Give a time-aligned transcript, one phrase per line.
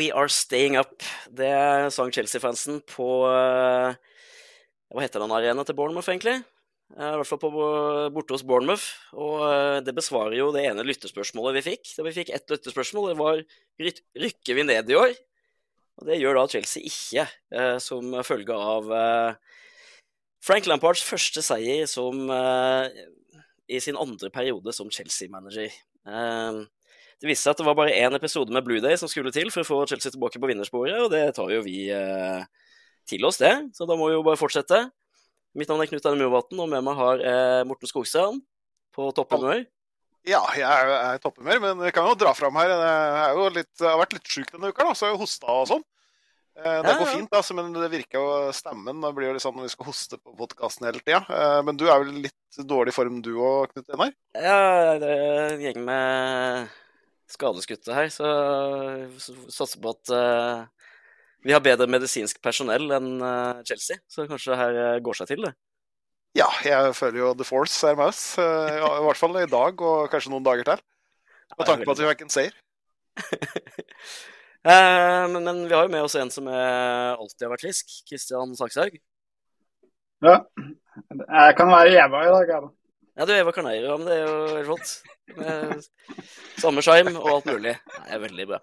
[0.00, 1.02] We are Staying Up.
[1.28, 1.50] Det
[1.92, 3.92] sang Chelsea-fansen på eh,
[4.90, 6.38] Hva heter den arenaen til Bournemouth, egentlig?
[6.96, 7.50] Eh, I hvert fall på,
[8.14, 8.86] borte hos Bournemouth.
[9.12, 11.92] Og eh, det besvarer jo det ene lyttespørsmålet vi fikk.
[11.98, 13.44] Da vi fikk ett lyttespørsmål, det var
[14.24, 15.14] rykker vi ned i år?
[16.00, 17.26] Og det gjør da Chelsea ikke,
[17.84, 18.86] som følge av
[20.44, 22.88] Frank Lampards første seier som, uh,
[23.68, 25.72] i sin andre periode som Chelsea-manager.
[26.08, 26.64] Uh,
[27.20, 29.52] det viste seg at det var bare én episode med Blue Day som skulle til
[29.52, 32.40] for å få Chelsea tilbake på vinnersporet, og det tar jo vi uh,
[33.10, 33.52] til oss, det.
[33.76, 34.86] Så da må vi jo bare fortsette.
[35.58, 37.22] Mitt navn er Knut Arne Murvatn, og med meg har
[37.66, 38.38] Morten Skogstrand
[38.94, 39.64] på topphumør.
[40.28, 42.70] Ja, jeg er, i topphumør, men jeg kan jo dra fram her.
[42.70, 45.66] Jeg, litt, jeg har vært litt sjuk denne uka, da, så jeg har hosta og
[45.72, 45.84] sånn.
[46.58, 49.54] Eh, Det går fint, altså, men det virker jo stemmen det blir jo litt sånn
[49.56, 51.22] når vi skal hoste på podkasten hele tida.
[51.30, 54.12] Eh, Men du er vel litt dårlig form du òg, Knut Einar?
[54.34, 56.68] Ja, det er en gjeng med
[57.30, 58.26] skadeskutte her, så
[59.06, 59.20] vi
[59.54, 60.64] satser på at eh,
[61.46, 63.12] vi har bedre medisinsk personell enn
[63.64, 65.54] Chelsea, så kanskje det her går seg til, det.
[66.36, 68.36] Ja, jeg føler jo The Force er med oss.
[68.38, 68.42] I
[69.06, 70.82] hvert fall i dag, og kanskje noen dager til.
[71.56, 72.54] Med tanke på at vi fikk en seier.
[74.66, 77.94] Eh, men, men vi har jo med oss en som er, alltid har vært frisk,
[78.10, 78.98] Kristian Sakshaug.
[80.26, 80.36] Ja.
[81.00, 82.74] Jeg kan være Eva i dag, jeg, da.
[83.20, 84.90] Ja, du er Eva Carneiro, men det er jo helt flott.
[86.60, 87.72] Samme sjarm og alt mulig.
[87.76, 88.60] Det er veldig bra.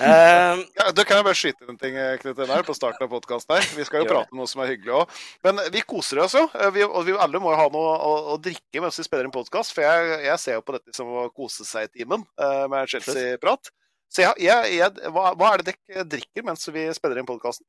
[0.00, 3.10] Eh, Ja, Da kan jeg bare skyte inn en ting Knut Einar, på starten av
[3.12, 3.66] podkasten her.
[3.76, 5.18] Vi skal jo prate om noe som er hyggelig òg.
[5.44, 6.46] Men vi koser oss jo.
[6.56, 9.28] Eh, Vi, og vi alle må jo ha noe å, å drikke mens vi spiller
[9.28, 9.74] en podkast.
[9.76, 12.88] For jeg, jeg ser jo på dette som å kose seg i timen eh, med
[12.92, 13.72] Chelsea-prat.
[14.12, 17.64] Så jeg, jeg, jeg, hva, hva er det dere drikker mens vi spiller inn podkasten?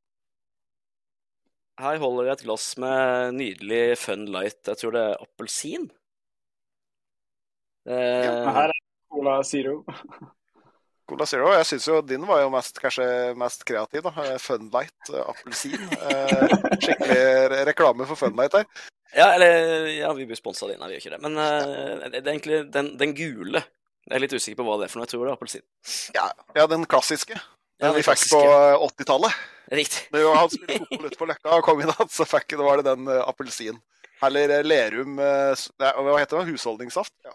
[1.81, 4.59] her holder jeg et glass med nydelig Fun Light.
[4.67, 5.88] Jeg tror det er appelsin.
[7.89, 9.80] Eh, Ja, Her er Cola Zero.
[11.09, 11.49] Cola Zero.
[11.58, 13.08] Jeg syns jo din var jo mest, kanskje
[13.39, 14.05] mest kreativ.
[14.05, 14.14] da.
[14.37, 15.87] fun Funlight, eh, appelsin.
[15.98, 18.70] Eh, skikkelig reklame for Funlight her.
[19.14, 21.21] Ja, eller Ja, vi blir sponsa av din, vi gjør ikke det.
[21.25, 23.65] Men eh, det er egentlig den, den gule.
[24.03, 25.08] Jeg er litt usikker på hva det er for noe.
[25.08, 25.65] Jeg tror det er appelsin.
[26.17, 26.27] Ja,
[26.58, 27.37] ja den klassiske.
[27.37, 28.69] Ja, Den den vi fikk på klassiske.
[28.73, 29.41] eh, 80-tallet.
[29.73, 30.03] Riktig.
[30.14, 32.81] Når han spilte fotball ute på Løkka og kom inn igjen, så fikk, det var
[32.81, 33.80] det den uh, appelsin.
[34.23, 36.52] Eller eh, Lerum eh, nei, Hva heter det?
[36.52, 37.13] Husholdningssaft?
[37.25, 37.33] Ja.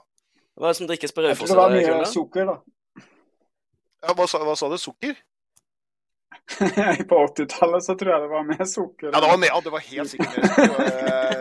[0.59, 1.51] Hva er det som drikkes på Raufoss?
[1.51, 2.07] det var mye kulda?
[2.11, 3.05] sukker, da.
[4.07, 4.79] Ja, hva, sa, hva sa du?
[4.81, 5.19] Sukker?
[7.11, 9.11] På 80-tallet så tror jeg det var mer sukker.
[9.11, 10.87] Ja, det var, med, ja, det var helt sikkert mer sukker.
[10.87, 11.38] Eh,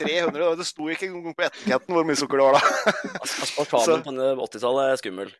[0.00, 2.94] 300, og Det sto ikke engang på etiketten hvor mye sukker det var da.
[3.22, 5.34] As- Aspartamen på 80-tallet er skummel.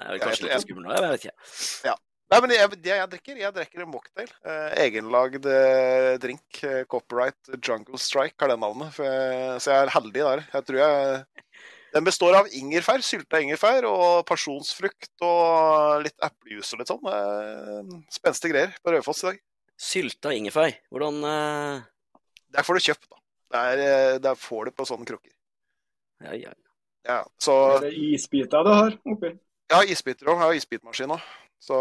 [0.00, 1.96] Er vel kanskje litt skummel nå, jeg vet ikke.
[2.30, 4.28] Nei, men jeg, det jeg drikker, jeg drikker en mocktail.
[4.46, 6.60] Eh, egenlagd eh, drink.
[6.62, 8.94] Eh, Copyright Jungle Strike har det navnet.
[9.02, 10.44] Jeg, så jeg er heldig der.
[10.52, 11.24] Jeg tror jeg
[11.96, 17.10] Den består av ingefær, sylta ingefær, og pasjonsfrukt og litt eplejus og litt sånn.
[17.10, 19.40] Eh, spenstige greier på Raufoss i dag.
[19.90, 20.70] Sylta ingefær.
[20.94, 21.82] Hvordan eh,
[22.54, 23.18] Der får du kjøpt, da.
[23.50, 25.32] Der, eh, der får du på sånne krukker.
[26.24, 26.54] Ja, ja.
[27.08, 29.32] Ja, så Er det isbiter du har oppi?
[29.70, 30.36] Ja, isbiter òg.
[30.36, 31.22] Jeg har isbitmaskin òg.
[31.60, 31.76] Så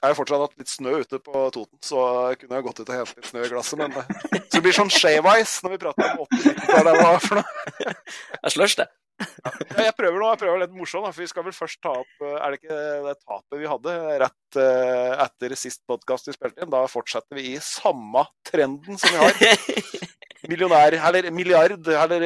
[0.00, 2.00] jeg har fortsatt hatt litt snø ute på Toten, så
[2.30, 3.80] jeg kunne jeg gått ut og hentet litt snø i glasset.
[3.80, 4.04] Men det,
[4.46, 7.26] så det blir sånn shave ice når vi prater om 80-90-tallet.
[7.26, 7.68] For noe?
[7.84, 8.88] Det er slush, det.
[9.20, 12.22] Ja, jeg prøver nå, jeg prøver litt morsomt, for vi skal vel først ta opp
[12.24, 16.64] eh, Er det ikke det tapet vi hadde rett eh, etter sist podkast vi spilte
[16.64, 16.72] inn?
[16.72, 19.36] Da fortsetter vi i samme trenden som vi har.
[20.48, 22.24] Millionær, eller milliard, eller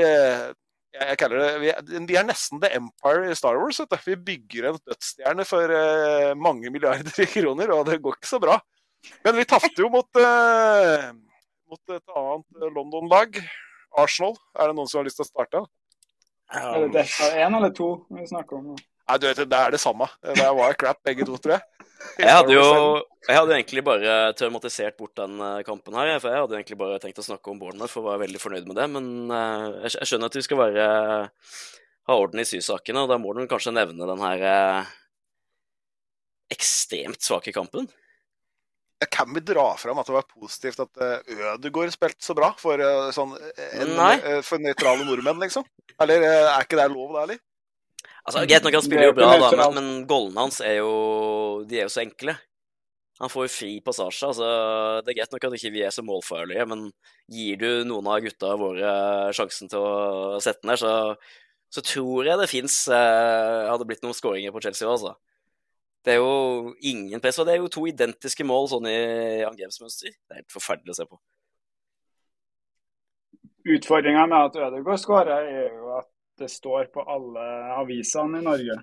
[0.95, 1.49] jeg kaller det
[2.07, 3.81] vi er, nesten The Empire i Star Wars.
[4.07, 8.61] Vi bygger en dødsstjerne for eh, mange milliarder kroner, og det går ikke så bra.
[9.27, 11.11] Men vi tapte jo mot, uh,
[11.69, 13.43] mot et annet London-lag.
[14.01, 14.39] Arsenal.
[14.59, 15.65] Er det noen som har lyst til å starte?
[16.55, 18.73] Er det dette én eller to vi snakker om?
[18.73, 18.79] nå?
[19.09, 20.07] Nei, du vet, Det er det samme.
[20.25, 21.67] Det var crap, begge to, tror jeg.
[22.21, 22.65] Jeg hadde jo
[23.25, 26.11] jeg hadde egentlig bare traumatisert bort den eh, kampen her.
[26.21, 28.77] For jeg hadde egentlig bare tenkt å snakke om Bournemouth jeg var veldig fornøyd med
[28.77, 28.85] det.
[28.93, 30.85] Men eh, jeg skjønner at vi skal være
[32.05, 34.91] ha orden i sysakene, og da må du kanskje nevne den her eh,
[36.53, 37.89] ekstremt svake kampen.
[39.11, 41.01] Kan vi dra fram at det var positivt at
[41.57, 42.81] Ødegaard spilte så bra for,
[43.13, 43.33] sånn,
[43.73, 43.97] en-
[44.45, 45.65] for nøytrale nordmenn, liksom?
[46.01, 47.41] Eller er ikke det lov, da, eller?
[48.25, 50.93] Altså, Greit nok, han spiller er jo bra, da, men, men gollene hans er jo
[51.69, 52.37] De er jo så enkle.
[53.21, 54.27] Han får jo fri passasje.
[54.27, 54.47] altså
[55.05, 56.89] Det er greit nok at ikke vi er så målfarlige, men
[57.31, 58.95] gir du noen av gutta våre
[59.37, 60.95] sjansen til å sette den der, så,
[61.71, 65.15] så tror jeg det fins eh, Hadde blitt noen skåringer på Chelsea òg, altså.
[66.05, 68.99] Det er jo ingen press, og det er jo to identiske mål sånn i
[69.47, 70.13] angrepsmønster.
[70.13, 71.17] Det er helt forferdelig å se på.
[73.73, 77.45] Utfordringa med at Ødegaard skårer, er jo at det står på alle
[77.79, 78.79] avisene i Norge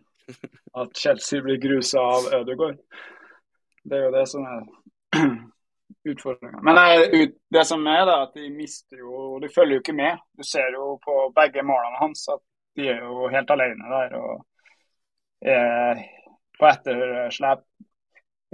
[0.74, 2.78] at Chelsea blir grusa av Ødegaard.
[3.84, 4.62] Det er jo det som er
[6.12, 6.62] utfordringa.
[6.64, 10.22] Men det, det som er, da, at de mister jo De følger jo ikke med.
[10.38, 12.44] Du ser jo på begge målene hans at
[12.78, 14.46] de er jo helt alene der og
[15.42, 16.04] er
[16.60, 17.66] på etterslep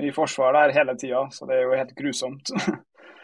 [0.02, 1.28] i forsvar der hele tida.
[1.32, 2.54] Så det er jo helt grusomt.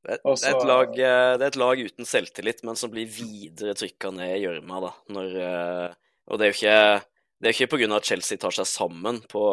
[0.00, 3.74] Det, det, er lag, eh, det, er et lag, uten selvtillit, men som blir videre
[3.76, 4.80] trykka ned i gjørma.
[5.12, 5.98] eh,
[6.30, 6.78] Og det er jo ikke,
[7.40, 7.90] det er ikke pga.
[7.98, 9.44] at Chelsea tar seg sammen på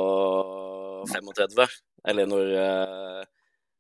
[1.11, 1.67] 35,
[2.07, 3.21] eller når uh,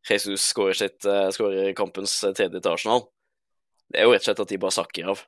[0.07, 3.07] Jesus skårer, sitt, skårer kampens tredje til Arsenal.
[3.87, 5.23] Det er jo rett og slett at de bare sakker av.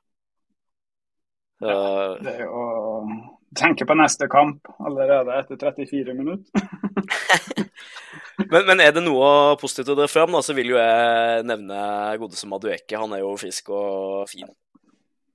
[1.60, 1.76] Ja,
[2.20, 2.64] det er jo
[3.56, 6.66] tenke på neste kamp allerede etter 34 minutter.
[8.52, 11.80] men, men, er det noe positivt å dra fram, da, så vil jo jeg nevne
[12.20, 13.00] godeste Madueke.
[13.00, 14.50] Han er jo frisk og fin.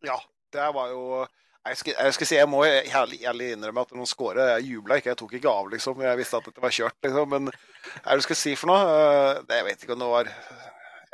[0.05, 0.19] Ja,
[0.53, 1.25] det var jo
[1.65, 4.99] jeg skal, jeg skal si, jeg må ærlig, ærlig innrømme at noen skårer Jeg jubla
[4.99, 6.03] ikke, jeg tok ikke av, liksom.
[6.05, 7.31] Jeg visste at dette var kjørt, liksom.
[7.31, 8.83] Men hva er det du skal si for noe?
[8.85, 10.29] Eh, jeg vet ikke om det var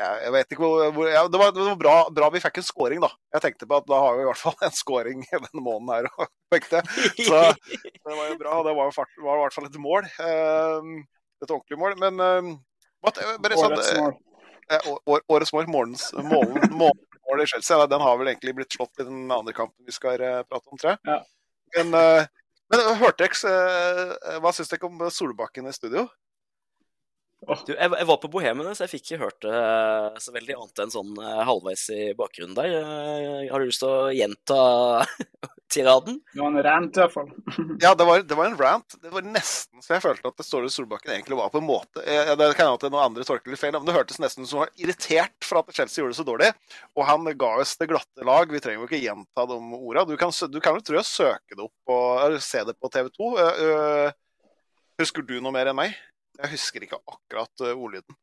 [0.02, 2.66] jeg vet ikke hvor, hvor ja, Det var, det var bra, bra, vi fikk en
[2.66, 3.10] scoring, da.
[3.36, 6.10] Jeg tenkte på at da har vi i hvert fall en scoring denne måneden her.
[7.28, 7.40] Så
[8.06, 8.58] det var jo bra.
[8.68, 10.10] Det var, fart, var i hvert fall et mål.
[10.20, 11.02] Uh,
[11.44, 11.98] et ordentlig mål.
[12.02, 12.52] Men uh,
[13.06, 14.16] what, bare, sånn, årets mål.
[14.72, 15.70] Uh, årets mål.
[15.72, 17.88] Morgens, målen, mål i Chelsea.
[17.92, 20.96] Den har vel egentlig blitt slått i den andre kampen vi skal prate om, tror
[20.96, 21.04] jeg.
[21.08, 21.22] Ja.
[21.78, 21.94] Men,
[22.68, 26.10] men hørte dere Hva syns dere om Solbakken i studio?
[27.42, 30.60] Du, jeg, jeg, var på Bohemene, så jeg fikk ikke hørt det uh, så veldig
[30.60, 32.76] annet enn sånn uh, halvveis i bakgrunnen der.
[32.86, 34.58] Uh, har du lyst til å gjenta
[35.74, 36.20] tiraden?
[36.30, 37.32] Det var en rant, i hvert fall.
[37.82, 38.98] ja, det var, det var, en rant.
[39.02, 42.04] Det var nesten så jeg følte at det Ståle Solbakken egentlig var på en måte
[42.06, 44.68] Det kan hende at noen andre tolker litt feil, men det hørtes nesten som han
[44.68, 46.52] var irritert for at Chelsea gjorde det så dårlig.
[46.94, 48.54] Og han ga oss det glatte lag.
[48.54, 50.06] Vi trenger jo ikke gjenta de orda.
[50.06, 53.10] Du kan, du kan jo tror jeg søke det opp og se det på TV
[53.18, 53.34] 2.
[55.02, 55.98] husker du noe mer enn meg?
[56.42, 58.18] Jeg husker ikke akkurat uh, ordlyden.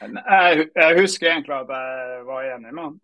[0.00, 2.96] Jeg, jeg, husker egentlig at jeg var enig med han.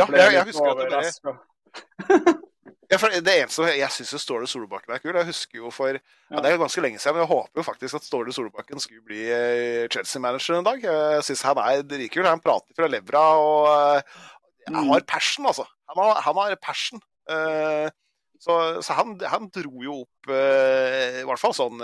[0.00, 2.24] ja, jeg, jeg husker at det ble...
[2.92, 5.16] ja, det eneste Jeg syns Ståle Solbakken er kul.
[5.16, 7.66] Jeg husker jo for ja, Det er jo ganske lenge siden, men jeg håper jo
[7.66, 10.84] faktisk at Ståle Solbakken skulle bli eh, Chelsea-manager en dag.
[10.84, 12.28] Jeg syns han er dritkul.
[12.28, 13.68] Han prater fra levra og
[14.68, 15.66] han eh, har passion, altså.
[15.92, 17.04] Han har, han har passion.
[18.44, 18.54] Så,
[18.84, 21.80] så han, han, dro jo opp i hvert fall sånn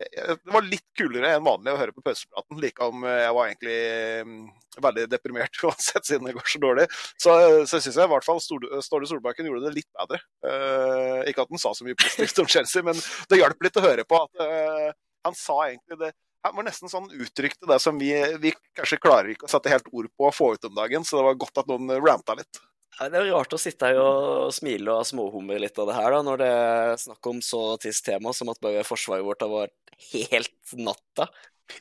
[0.00, 3.50] det var litt kulere enn vanlig å høre på pausepraten, like om eh, jeg var
[3.50, 3.80] egentlig
[4.24, 4.38] mm,
[4.86, 6.86] veldig deprimert uansett, siden det går så dårlig.
[7.20, 7.34] Så,
[7.68, 10.22] så syns jeg i hvert fall Ståle Solbakken gjorde det litt bedre.
[10.46, 12.98] Uh, ikke at han sa så mye positivt om Chelsea, men
[13.28, 14.90] det hjalp litt å høre på at uh,
[15.28, 19.28] han sa egentlig det han var nesten sånn uttrykte det som vi, vi kanskje klarer
[19.34, 21.60] ikke å sette helt ord på å få ut om dagen, så det var godt
[21.60, 22.62] at noen ranta litt.
[23.00, 26.24] Det er rart å sitte her og smile og småhumre litt av det her, da,
[26.26, 29.94] når det er snakk om så trist tema som at bare forsvaret vårt har vært
[30.10, 31.30] helt natta.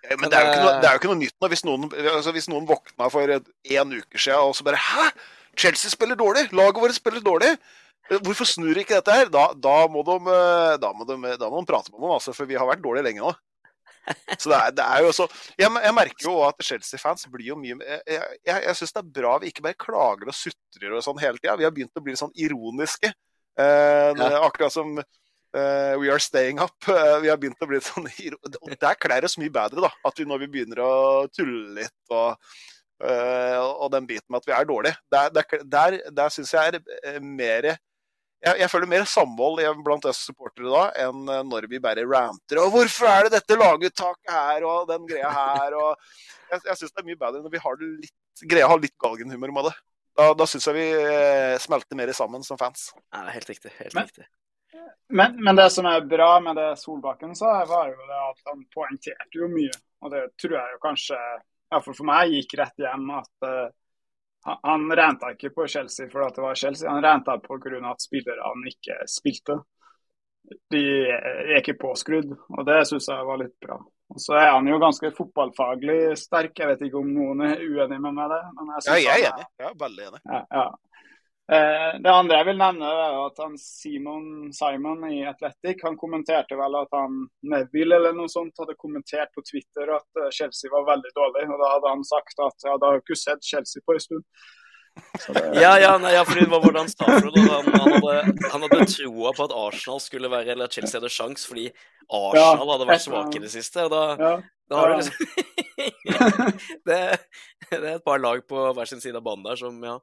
[0.06, 1.50] Ja, men det er, noe, det er, jo ikke noe, nytt nå.
[1.51, 5.10] Hvis noen, altså, hvis noen våkna for en uke siden og så bare Hæ?
[5.60, 6.45] Chelsea spiller dårlig!
[6.56, 7.51] Laget vårt spiller dårlig!
[8.10, 9.27] Hvorfor snur ikke dette her?
[9.33, 10.38] Da, da, må, de,
[10.81, 13.10] da, må, de, da må de prate med noen, altså, for vi har vært dårlige
[13.10, 13.33] lenge nå.
[14.41, 15.27] Så det er, det er jo også
[15.59, 19.13] jeg, jeg, merker jo at Chelsea-fans blir jo mye Jeg, jeg, jeg syns det er
[19.19, 21.57] bra vi ikke bare klager og sutrer og sånn hele tida.
[21.59, 23.11] Vi har begynt å bli sånn ironiske.
[23.59, 24.30] Eh, ja.
[24.45, 26.78] Akkurat som eh, We Are Staying Up.
[26.87, 28.07] Eh, vi har begynt å bli sånn
[28.61, 29.92] Og der kler oss mye bedre, da.
[30.07, 30.94] At vi, når vi begynner å
[31.33, 32.39] tulle litt og,
[33.04, 34.99] uh, og den biten med at vi er dårlige.
[35.11, 37.73] Der, der, der, der syns jeg er mer
[38.40, 42.62] jeg, jeg, føler mer samhold blant oss supportere da enn eh, når vi bare ranter.
[42.64, 45.76] Og 'Hvorfor er det dette laguttaket her?' og den greia her.
[45.76, 45.96] og
[46.50, 48.96] Jeg, jeg syns det er mye bedre når vi har litt, greier å ha litt
[48.98, 49.74] galgenhumor med det.
[50.18, 52.88] Da, da syns jeg vi eh, smelter mer sammen som fans.
[53.14, 53.69] Ja, helt riktig.
[53.78, 54.26] Helt men, riktig.
[55.14, 58.66] Men, men, det som er bra med det Solbakken sa, var jo det at han
[58.74, 59.78] poengterte jo mye.
[60.02, 61.19] Og det tror jeg jo kanskje,
[61.69, 63.06] iallfall for meg, gikk rett hjem.
[63.19, 63.50] at
[64.46, 67.92] han renta ikke på Chelsea for at det var Chelsea, han renta pga.
[67.92, 69.60] at spillerne ikke spilte.
[70.72, 73.78] De er ikke påskrudd, og det syns jeg var litt bra.
[74.10, 78.00] Og Så er han jo ganske fotballfaglig sterk, jeg vet ikke om noen er uenig
[78.02, 78.40] med meg det.
[78.58, 79.50] Men jeg, ja, jeg er enig.
[79.60, 80.22] Jeg er veldig enig.
[80.26, 80.68] Ja, ja.
[81.49, 86.53] Eh, det andre jeg vil nevne, er at han Simon Simon i Athletic han kommenterte
[86.59, 90.85] vel at han Neville eller noe sånt hadde kommentert på Twitter at eh, Chelsea var
[90.91, 91.47] veldig dårlig.
[91.49, 94.27] og Da hadde han sagt at ja, da har ikke sett Chelsea på en stund.
[95.25, 95.41] Det...
[95.57, 98.13] Ja, ja, nei, ja, fordi det var hvordan Stafford han, han, hadde,
[98.51, 101.65] han hadde troa på at Arsenal skulle være, eller at Chelsea hadde sjans fordi
[102.09, 103.87] Arsenal hadde vært svake i det siste.
[103.87, 104.37] og da,
[104.69, 104.99] Da har Ja.
[104.99, 105.49] du liksom
[106.89, 107.01] det,
[107.71, 109.97] det er et par lag på hver sin side av banen der som, ja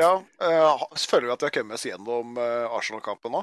[0.00, 3.42] Ja, uh, føler vi at vi har kommet oss gjennom eh, Arsenal-kampen nå?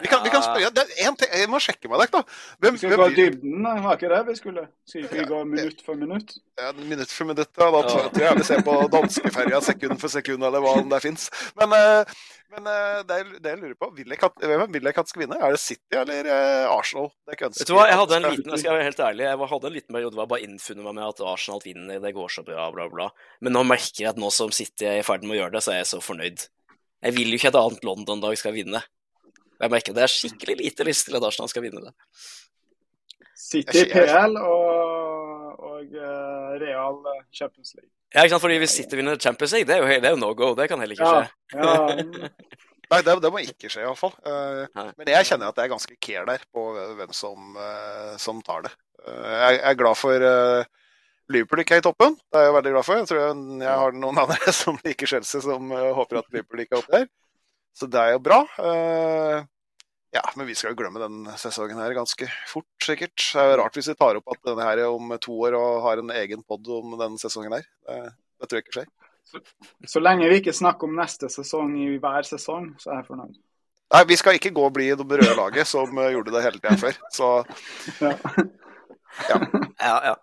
[0.00, 2.22] Vi kan, vi kan spørre, det er en ting, Jeg må sjekke med deg, da.
[2.64, 4.62] Hvem, Vi skal hvem gå dybden, var ikke det vi skulle?
[4.88, 6.32] Skal ikke vi gå minutt for minutt?
[6.58, 7.66] Ja, minutt for minutt, ja.
[7.74, 11.26] Da tror tror jeg vi ser på danskeferja sekund for sekund, eller hva det fins.
[11.60, 12.14] Men, eh,
[12.56, 15.24] men eh, det, er- det jeg lurer på, vil jeg hvem vil jeg at skal
[15.26, 15.38] vinne?
[15.44, 17.12] Er det City eller eh, Arsenal?
[17.28, 19.50] Det ønsker Vet du hva, jeg hadde en liten, jeg skal være helt ærlig, jeg
[19.52, 22.32] hadde en liten periode hvor jeg bare innfunnet meg med at Arsenal vinner, det går
[22.32, 23.10] så bra, bla, bla.
[23.44, 25.64] Men nå merker jeg at nå som City er i ferd med å gjøre det,
[25.68, 26.48] så er jeg så fornøyd.
[27.02, 28.80] Jeg vil jo ikke at et annet London-lag skal vinne.
[29.62, 31.92] Jeg merker det er skikkelig lite lyst til at Arsenal skal vinne det.
[33.38, 37.90] City PL og, og eh, Real eh, Champions League.
[38.12, 40.20] Ja, ikke sant, fordi hvis City vinner Champions League, det er jo, det er jo
[40.20, 41.30] no go, det kan heller ikke skje.
[41.56, 42.32] ja,
[42.92, 44.12] Nei, det, det må ikke skje, iallfall.
[44.20, 44.90] Uh, Nei.
[44.98, 46.64] men jeg kjenner at det er ganske care der på
[46.98, 48.72] hvem som, uh, som tar det.
[49.00, 50.66] Uh, jeg er glad for uh,
[51.32, 52.18] Liverpool ikke er i toppen.
[52.28, 53.00] Det er jeg veldig glad for.
[53.00, 56.76] Jeg tror jeg, jeg har noen andre som liker Chelsea, som håper at Liverpool ikke
[56.76, 57.08] er oppe der.
[57.76, 58.42] Så det er jo bra.
[58.60, 59.44] Eh,
[60.12, 63.16] ja, men vi skal jo glemme den sesongen her ganske fort, sikkert.
[63.16, 65.56] Det er jo rart hvis vi tar opp at denne her er om to år
[65.56, 67.64] og har en egen pod om den sesongen her.
[67.88, 68.02] Det,
[68.42, 68.90] det tror jeg ikke skjer.
[69.88, 73.38] Så lenge vi ikke snakker om neste sesong i hver sesong, så er jeg fornøyd.
[73.92, 76.60] Nei, vi skal ikke gå og bli det røde laget som eh, gjorde det hele
[76.60, 77.00] tida før.
[77.12, 77.30] Så
[78.04, 78.16] Ja.
[79.82, 80.16] Ja, ja.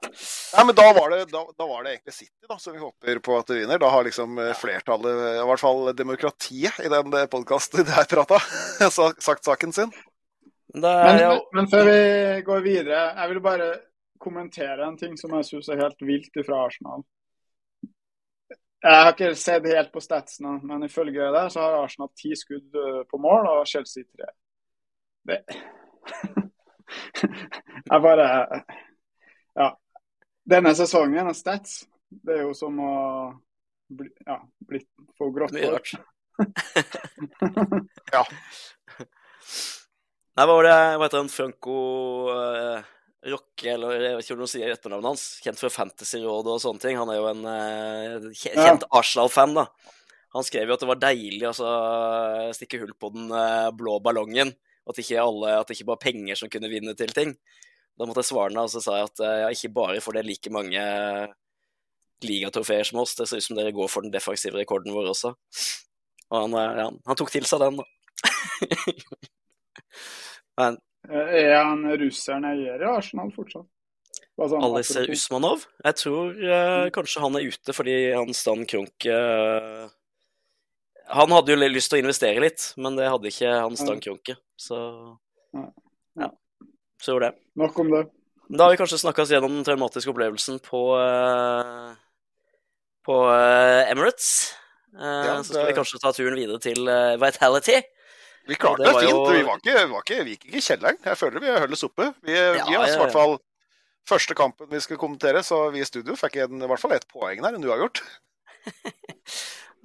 [0.55, 3.19] Nei, men da var, det, da, da var det egentlig City da, som vi håper
[3.19, 3.81] på at det vinner.
[3.81, 8.39] Da har liksom eh, flertallet, i hvert fall demokratiet i den podkasten der prata,
[9.27, 9.91] sagt saken sin.
[10.73, 13.69] Men det Men, er jo men før vi går videre, jeg vil bare
[14.21, 17.03] kommentere en ting som jeg syns er helt vilt fra Arsenal.
[18.79, 22.79] Jeg har ikke sett helt på statsene, men ifølge det så har Arsenal ti skudd
[22.79, 24.31] eh, på mål og Chelsea tre.
[25.27, 25.43] Det
[27.21, 28.27] Jeg bare
[29.57, 29.69] Ja.
[30.49, 32.93] Denne sesongen og stats, det er jo som å
[33.89, 34.81] bli, ja, bli,
[35.17, 35.91] få grått hår.
[38.15, 38.23] Ja.
[40.39, 41.29] Nei, hva var det Hva heter han?
[41.33, 41.77] Franco
[42.31, 42.79] uh,
[43.27, 45.23] Rocke, eller jeg vet ikke om du sier etternavnet hans?
[45.43, 46.95] Kjent fra Fantasyrådet og sånne ting.
[46.95, 48.91] Han er jo en eh, kjent Ja.
[48.95, 49.65] Arsenal-fan, da.
[50.37, 51.73] Han skrev jo at det var deilig å altså,
[52.55, 54.53] stikke hull på den eh, blå ballongen.
[54.87, 57.35] At ikke, alle, at det ikke bare penger som kunne vinne til ting.
[57.99, 60.17] Da måtte jeg svare henne, og så sa jeg at eh, ja, ikke bare får
[60.17, 60.83] dere like mange
[62.23, 65.33] ligatrofeer som oss, det ser ut som dere går for den defensive rekorden vår også.
[66.29, 67.85] Og han, eh, ja, han tok til seg den, da.
[70.59, 73.67] Men Eh, Er han russeren eier i Arsenal fortsatt?
[74.39, 75.07] Sånn Aliser.
[75.11, 75.65] Usmanov?
[75.83, 79.81] Jeg tror uh, kanskje han er ute fordi han Stan Krunk eh,
[81.09, 84.35] Han hadde jo lyst til å investere litt, men det hadde ikke han Stan kronke,
[84.59, 84.77] Så
[86.19, 86.29] ja.
[87.01, 87.39] Så gjorde det.
[87.57, 88.03] Nok om det.
[88.49, 91.91] Da har vi kanskje snakka oss gjennom den traumatiske opplevelsen på eh,
[93.07, 94.29] på eh, Emirates.
[94.97, 96.81] Eh, Ja, Så skal vi kanskje ta turen videre til
[97.21, 97.79] Vitality.
[98.49, 99.11] Vi klarte det det fint.
[99.13, 100.97] jo- Vi, var ikke, vi, var ikke, vi gikk ikke i kjelleren.
[101.05, 102.07] Jeg føler vi holder oss oppe.
[102.25, 103.37] Vi, vi har ja, i hvert fall
[104.09, 107.05] første kampen vi skulle kommentere, så vi i studio fikk en, i hvert fall ett
[107.13, 108.01] poeng der enn du har gjort.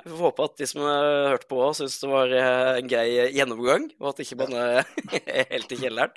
[0.04, 3.06] Vi får håpe at de som har hørt på, syns det var eh, en grei
[3.32, 6.11] gjennomgang, og at ikke bare er helt i kjelleren.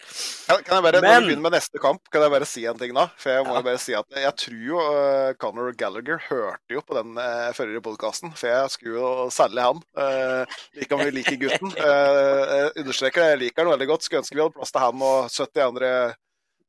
[0.50, 2.82] Kan, kan jeg bare, Når vi begynner med neste kamp, kan jeg bare si en
[2.82, 3.06] ting da?
[3.16, 3.62] For jeg må Ja.
[3.70, 7.84] bare si at jeg tror jo uh, Conor Gallagher hørte jo på den uh, forrige
[7.86, 9.80] podkasten, for jeg skulle jo særlig han.
[9.96, 11.72] Uh, like om vi liker gutten.
[11.80, 14.04] Uh, understreker det, jeg liker han veldig godt.
[14.04, 15.94] Skulle ønske vi hadde plass til han og 70 andre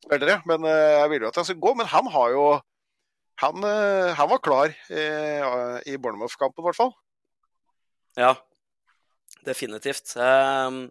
[0.07, 0.39] spillere.
[0.47, 1.75] Men jeg ville jo at han skulle gå.
[1.83, 2.47] Men han har jo
[3.39, 3.63] Han,
[4.19, 5.03] han var klar i,
[5.87, 6.91] i Bournemouth-kampen, i hvert fall.
[8.19, 8.35] Ja,
[9.47, 10.15] definitivt.
[10.19, 10.89] Ehm,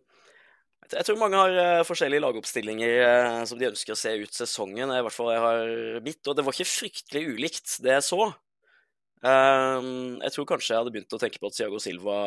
[0.87, 4.87] Jeg tror mange har eh, forskjellige lagoppstillinger eh, som de ønsker å se ut sesongen.
[4.95, 5.71] I hvert fall jeg har
[6.05, 8.29] mitt, og det var ikke fryktelig ulikt det jeg så.
[9.27, 12.17] Ehm, Jeg tror kanskje jeg hadde begynt å tenke på at Thiago Silva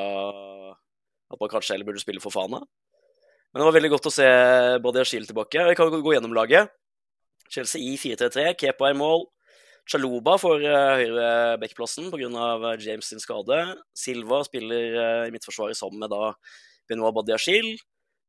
[1.30, 2.60] At man kanskje heller burde spille for Fana.
[2.60, 4.26] Men det var veldig godt å se
[4.82, 5.64] Badia Shield tilbake.
[5.70, 6.68] Vi kan gå gjennom laget.
[7.50, 9.24] Chelsea i 4-3-3, Kepa i mål.
[9.90, 12.74] Chaluba får høyrebackplassen høyre backplassen pga.
[12.78, 13.56] James sin skade.
[13.96, 16.30] Silva spiller eh, i midtforsvaret sammen med da
[16.86, 17.72] Benoit Badiachil.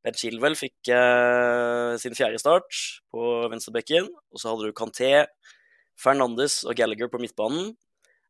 [0.02, 2.74] Ben Chilwell fikk eh, sin fjerde start
[3.14, 4.10] på venstrebekken.
[4.34, 5.12] Og så hadde du Kanté,
[6.02, 7.76] Fernandes og Gallagher på midtbanen.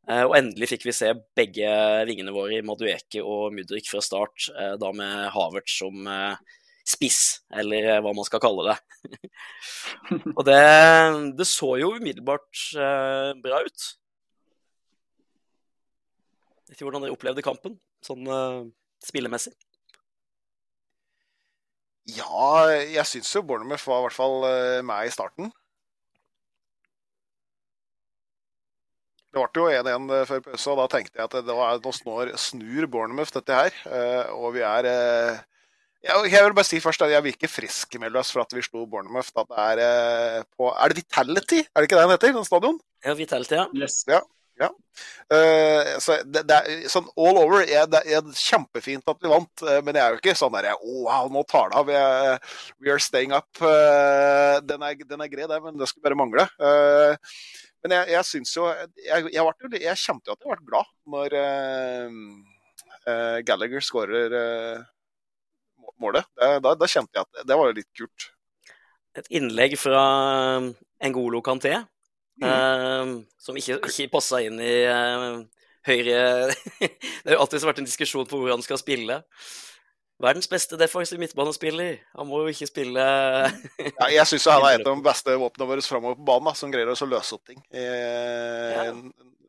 [0.10, 1.72] Eh, og endelig fikk vi se begge
[2.10, 6.58] vingene våre i Madueke og Mudrik fra start, eh, da med Havertz som eh,
[6.88, 8.78] spiss, eller eh, hva man skal kalle det.
[10.38, 10.60] og det,
[11.38, 13.88] det, så jo umiddelbart eh, bra ut.
[16.72, 17.74] Vet ikke hvordan dere opplevde kampen,
[18.06, 18.62] sånn eh,
[19.04, 19.52] spillemessig.
[22.12, 25.52] Ja, jeg syns jo Bournemouth var i hvert fall eh, meg i starten.
[29.32, 31.94] Det ble jo 1-1 eh, før pause, og da tenkte jeg at var, nå
[32.40, 33.78] snur Bournemouth dette her.
[34.36, 34.90] Og vi er
[36.02, 38.88] jeg vil bare si først at jeg vil ikke friskmelde oss for at vi slo
[38.90, 39.30] Bournemouth.
[39.38, 39.46] Da
[39.78, 41.62] det er på Er det Vitality?
[41.62, 42.38] Er det ikke det den heter?
[42.38, 42.80] Den stadion?
[43.06, 43.68] Ja, Vitality, ja.
[43.78, 44.04] Yes.
[44.10, 44.22] Ja.
[44.62, 44.70] Ja.
[45.34, 49.64] Uh, så det, det, er sånn all over er det er kjempefint at vi vant,
[49.66, 51.88] uh, men jeg er jo ikke sånn der oh, Wow, nå tar det av.
[51.88, 52.36] We are,
[52.84, 53.50] we are staying up.
[53.58, 56.46] Uh, den, er, den, er, grei, det, men det skulle bare mangle.
[57.82, 59.44] men jeg, jeg syns jo jeg, jeg, jeg,
[59.82, 61.30] jeg, kjente jo at jeg ble glad når
[63.48, 64.36] Gallagher skårer
[66.02, 66.28] målet.
[66.36, 68.28] Da, da, kjente jeg at det var litt kult.
[69.20, 70.04] Et innlegg fra
[71.04, 71.76] Ngolo Kanté
[72.42, 72.48] Mm.
[72.50, 75.42] Uh, som ikke, ikke passa inn i uh,
[75.86, 76.22] høyre
[76.82, 79.20] Det har jo alltid vært en diskusjon på hvor han skal spille.
[80.22, 82.00] Verdens beste defensive midtbanespiller.
[82.18, 83.04] Han må jo ikke spille
[84.00, 86.56] ja, Jeg syns han er et av de beste våpnene våre framover på banen, da,
[86.58, 88.90] som greier å løse opp ting I, ja.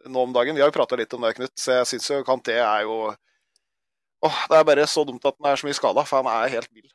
[0.09, 0.57] nå om dagen.
[0.57, 3.13] Vi har jo prata litt om det, Knut, så jeg syns jo Kanté er jo
[4.23, 6.49] Åh, Det er bare så dumt at han er så mye skada, for han er
[6.55, 6.93] helt vill.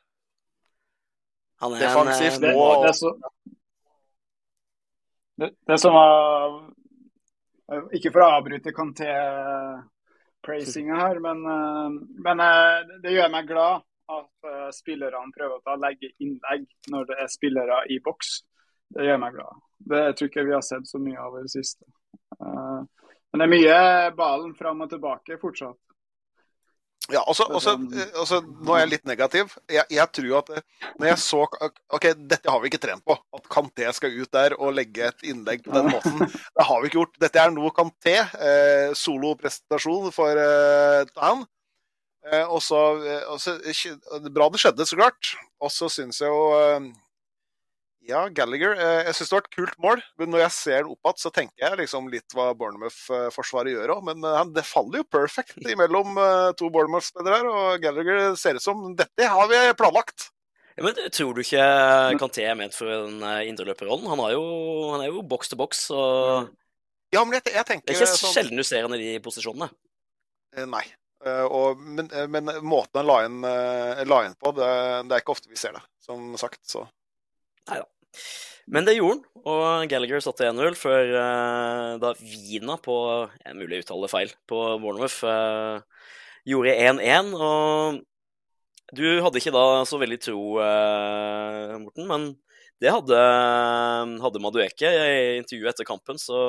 [1.58, 3.18] Defensivt nå det, det, så,
[5.36, 6.72] det, det som var
[7.98, 11.88] Ikke for å avbryte Kanté-prasinga her, men, eh,
[12.24, 13.74] men, eh, det gjør meg glad
[14.08, 16.62] at eh, spillerne prøver å legge innlegg
[16.94, 18.28] når det er spillere i boks.
[18.94, 19.54] Det gjør meg glad.
[19.90, 21.84] Det tror jeg ikke vi har sett så mye av i det siste.
[22.38, 23.76] Men det er mye
[24.16, 25.82] ballen fram og tilbake fortsatt.
[27.08, 27.72] Ja, også, også,
[28.20, 29.54] også, Nå er jeg litt negativ.
[29.72, 30.50] Jeg, jeg, tror at
[31.00, 31.40] når jeg så
[31.96, 33.16] OK, dette har vi ikke trent på.
[33.32, 36.26] At Kanté skal ut der og legge et innlegg på den måten.
[36.28, 37.16] Det har vi ikke gjort.
[37.24, 38.18] Dette er noe Kanté.
[38.20, 41.46] Eh, Solopresentasjon for eh, han.
[42.28, 42.82] Eh, og så
[44.28, 45.32] Bra det skjedde, så klart.
[45.64, 46.90] Og så syns jeg jo eh,
[48.08, 48.72] ja, Gallagher.
[48.72, 50.02] Eh, jeg syns det var et kult mål.
[50.20, 53.92] Men når jeg ser den opp igjen, så tenker jeg liksom litt hva Bournemouth-forsvaret gjør
[53.98, 54.06] òg.
[54.08, 57.50] Men eh, det faller jo perfekt mellom eh, to Bournemouth-spillere her.
[57.52, 60.30] Og Gallagher ser ut som dette har vi planlagt.
[60.78, 61.66] Ja, men Tror du ikke
[62.22, 64.06] Kanté er ment for en indreløperrollen?
[64.08, 65.84] Han, han er jo boks til boks.
[65.92, 66.48] og...
[67.12, 67.88] Ja, men jeg, jeg tenker...
[67.88, 68.32] Det er ikke sånn...
[68.36, 69.68] sjelden du ser han i de posisjonene.
[70.68, 70.84] Nei.
[71.50, 74.68] Og, men, men, måten han la inn, la inn på, det,
[75.08, 76.62] det, er ikke ofte vi ser det, som sagt.
[76.68, 76.86] Så.
[77.68, 77.88] Nei da.
[78.68, 83.80] Men det gjorde han, og Gallagher satte 1-0 før uh, da Vina på er mulig
[83.82, 85.80] uttale feil på Bournemouth uh,
[86.48, 87.32] gjorde 1-1.
[87.32, 88.02] Og
[88.98, 92.28] du hadde ikke da så veldig tro, uh, Morten, men
[92.82, 93.18] det hadde,
[94.22, 94.92] hadde Madueke.
[94.92, 96.42] I intervjuet etter kampen så,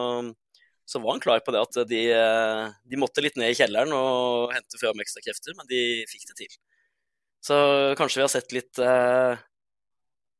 [0.83, 2.03] så, var han klar på det at de,
[2.83, 6.37] de, måtte litt ned i kjelleren og hente fram ekstra krefter, men de fikk det
[6.43, 6.59] til.
[7.47, 7.57] Så
[7.97, 8.83] kanskje vi har sett litt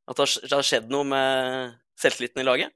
[0.09, 2.75] at det har skjedd noe med selvtilliten i laget?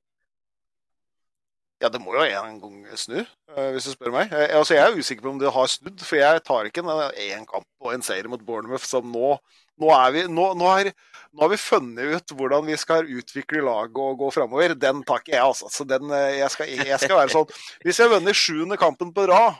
[1.83, 4.31] Ja, det må jo en gang snu, eh, hvis du spør meg.
[4.31, 7.43] Jeg, altså, jeg er usikker på om det har snudd, for jeg tar ikke én
[7.49, 9.35] kamp og en seier mot Bournemouth som nå
[9.81, 10.87] nå, vi, nå, nå, har,
[11.33, 14.75] nå, har, vi funnet ut hvordan vi skal utvikle laget og gå framover.
[14.77, 15.71] Den tar ikke jeg, altså.
[15.73, 19.25] Så den, eh, jeg, skal, jeg, skal, være sånn Hvis jeg vunner sjuende kampen på
[19.33, 19.59] rad,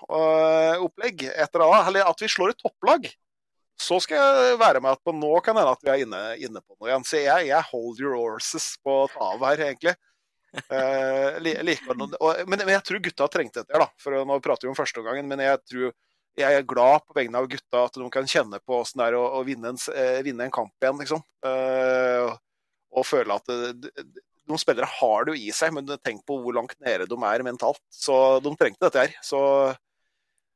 [0.86, 3.10] opplegg etter eller at vi slår et topplag,
[3.84, 6.62] så skal jeg være med at på nå kan hende at vi er inne, inne
[6.64, 7.06] på noe igjen.
[7.08, 9.96] Så jeg, jeg hold your horses på tav her, egentlig.
[10.70, 13.88] Uh, like, og, men, men, jeg tror gutta trengte dette, da.
[14.02, 15.88] For nå prater vi om førsteomgangen, men jeg tror
[16.38, 19.18] jeg er glad på vegne av gutta at de kan kjenne på åssen det er
[19.20, 21.24] å, å vinne, en, uh, vinne, en, kamp igjen, liksom.
[21.46, 22.34] Uh,
[22.94, 23.50] og føle at
[24.50, 27.46] noen spillere har det jo i seg, men tenk på hvor langt nede de er
[27.46, 27.82] mentalt.
[27.90, 29.16] Så de trengte dette her.
[29.26, 29.40] Så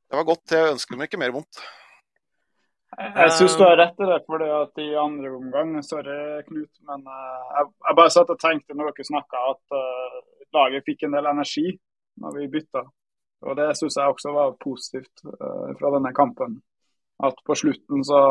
[0.07, 0.45] det var godt.
[0.53, 1.61] Jeg ønsker dem ikke mer vondt.
[2.95, 7.03] Jeg syns du har rett i det, fordi at i andre omgang Sorry, Knut, men
[7.03, 10.21] uh, jeg, jeg, bare satt og tenkte når dere snakka at uh,
[10.55, 11.65] laget fikk en del energi
[12.23, 12.85] når vi bytta.
[13.45, 16.61] Og det syns jeg også var positivt uh, fra denne kampen.
[17.27, 18.21] At på slutten så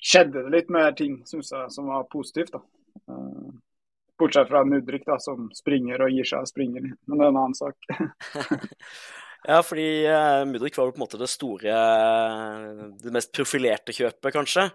[0.00, 2.56] skjedde det litt mer ting, syns jeg, som var positivt.
[2.56, 2.62] da.
[4.18, 6.88] Bortsett fra Mudrik, da, som springer og gir seg og springer.
[7.04, 7.90] Men det er en annen sak.
[9.44, 11.74] Ja, fordi uh, Mudrik var jo på en måte det store
[13.02, 14.70] Det mest profilerte kjøpet, kanskje.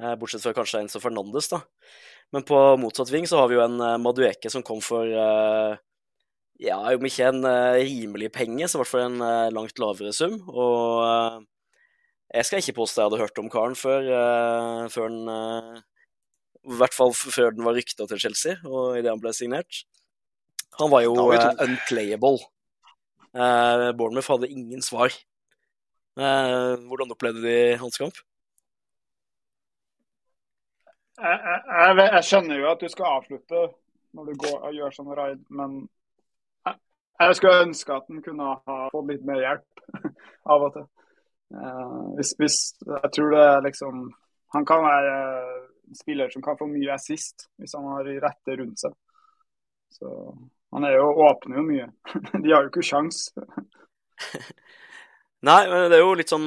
[0.00, 1.62] Uh, bortsett fra kanskje Enzo Fernandes, da.
[2.34, 5.80] Men på motsatt ving så har vi jo en uh, Madueke som kom for uh,
[6.60, 7.48] Ja, om ikke en
[7.80, 10.36] rimelig penge, så i hvert fall en langt lavere sum.
[10.46, 11.42] Og
[12.30, 14.06] jeg skal ikke påstå jeg hadde hørt om karen før,
[14.94, 15.82] før den
[16.62, 19.82] I hvert fall før den var rykta til Chelsea, og idet han ble signert.
[20.78, 22.38] Han var jo unplayable.
[23.34, 25.10] Uh, Bournemouth hadde ingen svar.
[26.16, 28.14] Uh, hvordan opplevde de hans kamp?
[31.18, 33.62] Jeg, jeg, jeg, skjønner jo at du skal avslutte
[34.14, 35.84] når du går og gjør sånn raid, men
[37.22, 39.82] Jeg skulle ønske at han kunne ha fått litt mer hjelp
[40.52, 40.86] av og til.
[41.54, 43.98] Uh, hvis, hvis, jeg tror det er liksom
[44.56, 45.12] Han kan være
[45.84, 48.94] en spiller som kan få mye assist hvis han har rette rundt seg.
[49.94, 50.10] Så
[50.74, 51.88] han er jo, åpner jo mye.
[52.42, 53.28] De har jo ikke sjans.
[55.44, 56.44] Nei, men det er jo litt sånn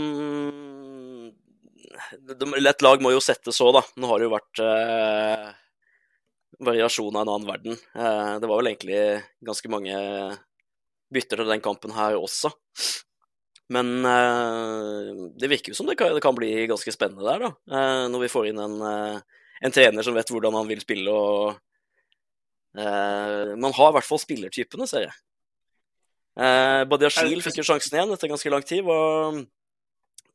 [2.17, 3.83] Et lag må jo sette så, da.
[3.99, 5.47] Nå har det jo vært eh,
[6.65, 7.77] variasjon av en annen verden.
[7.93, 9.01] Eh, det var vel egentlig
[9.45, 9.97] ganske mange
[11.13, 12.51] bytter til den kampen her også.
[13.73, 17.77] Men eh, det virker jo som det kan, det kan, bli ganske spennende der, da.
[17.77, 21.11] Eh, når vi får inn en, eh, en, trener som vet hvordan han vil spille
[21.11, 21.57] og
[22.77, 25.15] Man har i hvert fall spillertypene, ser jeg.
[26.37, 28.83] Eh, Badiashil fikk jo sjansen igjen etter ganske lang tid.
[28.85, 28.97] Hva,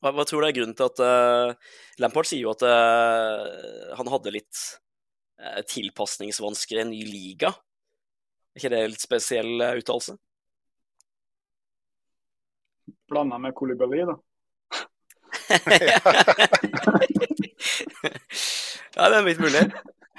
[0.02, 1.54] hva, hva tror du er grunnen til at uh,
[2.02, 4.56] Lampard sier jo at uh, han hadde litt
[5.38, 7.52] uh, tilpasningsvansker i en ny liga?
[8.52, 10.18] Er ikke det en litt spesiell uh, uttalelse?
[13.12, 14.18] Blanda med Kolibali, da.
[18.96, 19.62] ja, det er litt mulig.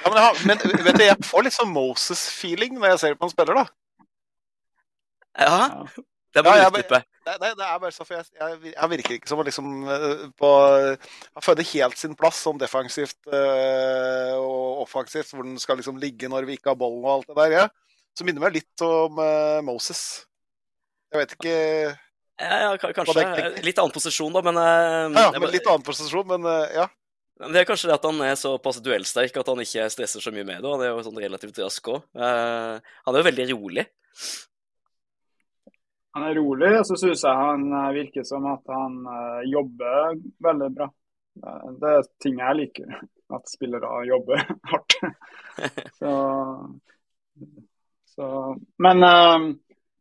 [0.04, 3.28] Ja, men, jeg, men, vet du, jeg får litt sånn Moses-feeling når jeg ser på
[3.28, 3.66] han spiller, da.
[5.40, 5.86] Ja,
[6.34, 7.00] det må ja, utdype.
[7.24, 9.68] Det, det, det, er bare så, for jeg, jeg, jeg virker ikke som å liksom
[10.40, 16.02] på Han føler helt sin plass som defensivt øh, og offensivt, hvor den skal liksom
[16.02, 17.56] ligge når vi ikke har ballen og alt det der.
[17.62, 17.68] Ja.
[18.18, 20.02] Så minner meg litt om øh, Moses.
[21.14, 21.56] Jeg vet ikke
[22.42, 23.24] ja, ja, kanskje.
[23.64, 26.90] Litt annen posisjon, da, men uh, Ja, men litt annen posisjon, men ja.
[27.52, 30.46] Det er kanskje det at han er såpass duellsterk at han ikke stresser så mye
[30.48, 30.72] med det.
[30.72, 32.04] Han er jo sånn relativt rask òg.
[32.16, 33.86] Uh, han er jo veldig rolig.
[36.14, 39.00] Han er rolig, og så syns jeg han virker som at han
[39.50, 40.88] jobber veldig bra.
[41.82, 42.96] Det er ting jeg liker.
[43.34, 44.96] At spillere jobber hardt.
[46.00, 46.12] så,
[48.14, 48.28] så
[48.78, 49.02] Men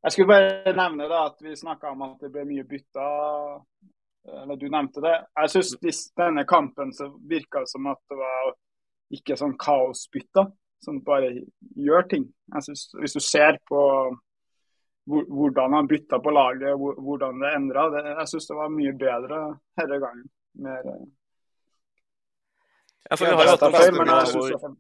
[0.02, 3.05] jeg skulle bare nevne da, at vi snakka om at det ble mye bytta.
[4.29, 5.15] Eller du nevnte det.
[5.41, 8.53] Jeg syns denne kampen så virka som at det var
[9.13, 10.47] ikke sånn kaosbytta
[10.83, 11.33] som bare
[11.79, 12.29] gjør ting.
[12.55, 13.81] Jeg synes, Hvis du ser på
[15.03, 17.89] hvordan han bytta på laget, hvordan det endra,
[18.21, 19.43] jeg syns det var mye bedre
[19.81, 20.31] denne gangen.
[20.63, 20.87] Mer,
[23.11, 24.77] ja, for vi har jo hatt noen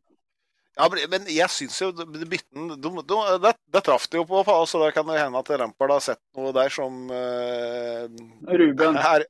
[0.78, 5.08] ja, men jeg syns jo bytten Det, det traff det jo på, så da kan
[5.10, 8.08] det hende at Lampard har sett noe der som uh,
[8.48, 8.96] Ruben.
[8.96, 9.26] Er,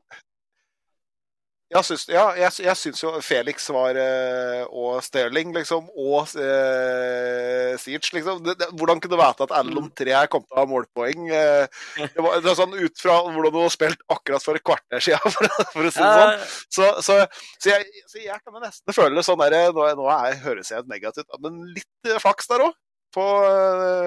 [1.73, 7.73] jeg syns, ja, jeg, jeg syns jo Felix var uh, og Sterling, liksom, og eh,
[7.81, 8.43] Siege, liksom.
[8.45, 11.31] Det, det, hvordan kunne du vite at alle om tre kom til å ha målpoeng?
[11.33, 11.65] Uh,
[12.03, 15.07] det, var, det var sånn Ut fra hvordan du har spilt akkurat for et kvarter
[15.07, 16.47] siden, for, for å si det sånn.
[16.77, 17.19] Så, så,
[17.57, 20.89] så, jeg, så jeg kan nesten føle det sånn der Nå, nå er, høres jeg
[20.91, 22.77] negativt men litt flaks der òg.
[23.13, 23.25] På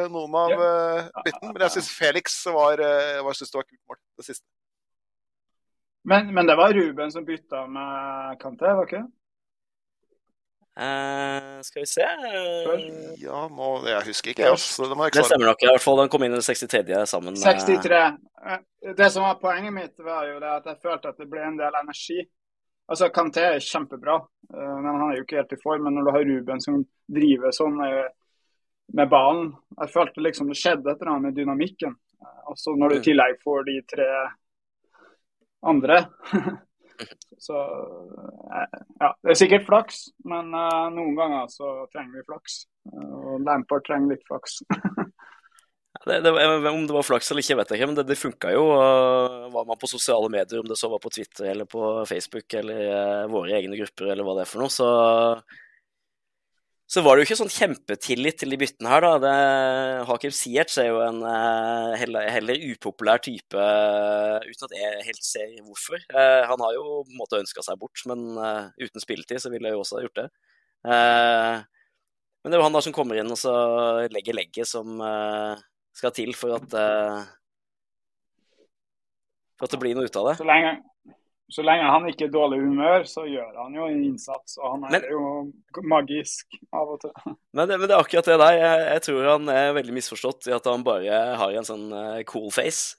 [0.09, 0.53] noen av
[1.21, 1.51] bytten.
[1.51, 2.81] Men jeg syns Felix var,
[3.21, 4.45] var, synes det var kult mål, det siste.
[6.05, 9.11] Men, men, det var Ruben som bytta med Kanté, var ikke det?
[10.75, 12.05] Uh, skal vi se
[13.23, 14.49] Ja, nå, jeg husker ikke.
[14.51, 15.63] Altså, det, det, stemmer nok.
[15.63, 16.97] i hvert fall Den kom inn i det 63.
[17.07, 18.01] sammen 63.
[18.51, 21.45] Eh, det som var poenget mitt, var jo det at jeg følte at det ble
[21.47, 22.19] en del energi.
[22.91, 25.87] Altså, Kanté er kjempebra, uh, men han er jo ikke helt i form.
[25.87, 28.05] Men når du har Ruben som driver sånn uh,
[28.93, 31.95] med ballen Jeg følte liksom det skjedde et eller annet med dynamikken.
[32.51, 33.05] Og så når du i mm.
[33.07, 34.09] tillegg får de tre
[35.65, 36.05] andre.
[37.45, 37.59] så
[38.55, 42.63] eh, ja, det er sikkert flaks, men uh, noen ganger så trenger vi flaks.
[42.91, 44.61] Uh, og Lampard trenger litt flaks.
[46.07, 48.53] det, det, om det var flaks eller ikke, vet jeg ikke, men det, det funka
[48.55, 48.69] jo.
[49.55, 53.29] Var man på sosiale medier, om det så var på Twitter eller på Facebook eller
[53.31, 54.89] våre egne grupper eller hva det er for noe, så
[56.85, 59.13] så var det jo ikke sånn kjempetillit til de byttene her, da.
[59.23, 59.33] Det,
[60.05, 65.25] Hakim Ziyech er jo en uh, heller, heller, upopulær type, uh, uten at jeg helt
[65.25, 66.03] ser hvorfor.
[66.13, 68.37] Uh, han har jo på en måte ønska seg bort, men
[68.77, 70.27] uten spilletid så ville jeg jo også ha gjort det.
[70.85, 73.53] men det er jo han da som kommer inn og så
[74.13, 75.01] legger legget som
[75.95, 76.75] skal til for at
[79.55, 80.35] for at det blir noe ut av det.
[80.37, 80.75] Så lenge,
[81.53, 84.57] så lenge han ikke er dårlig humør, så gjør han jo en innsats.
[84.57, 87.13] Og han er men, jo magisk av og til.
[87.53, 88.57] Men det, men det er akkurat det der.
[88.57, 92.23] Jeg, jeg, tror han er veldig misforstått i at han bare har en sånn uh,
[92.31, 92.97] cool face.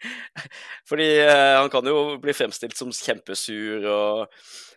[0.90, 4.24] Fordi eh, han kan jo bli fremstilt som kjempesur og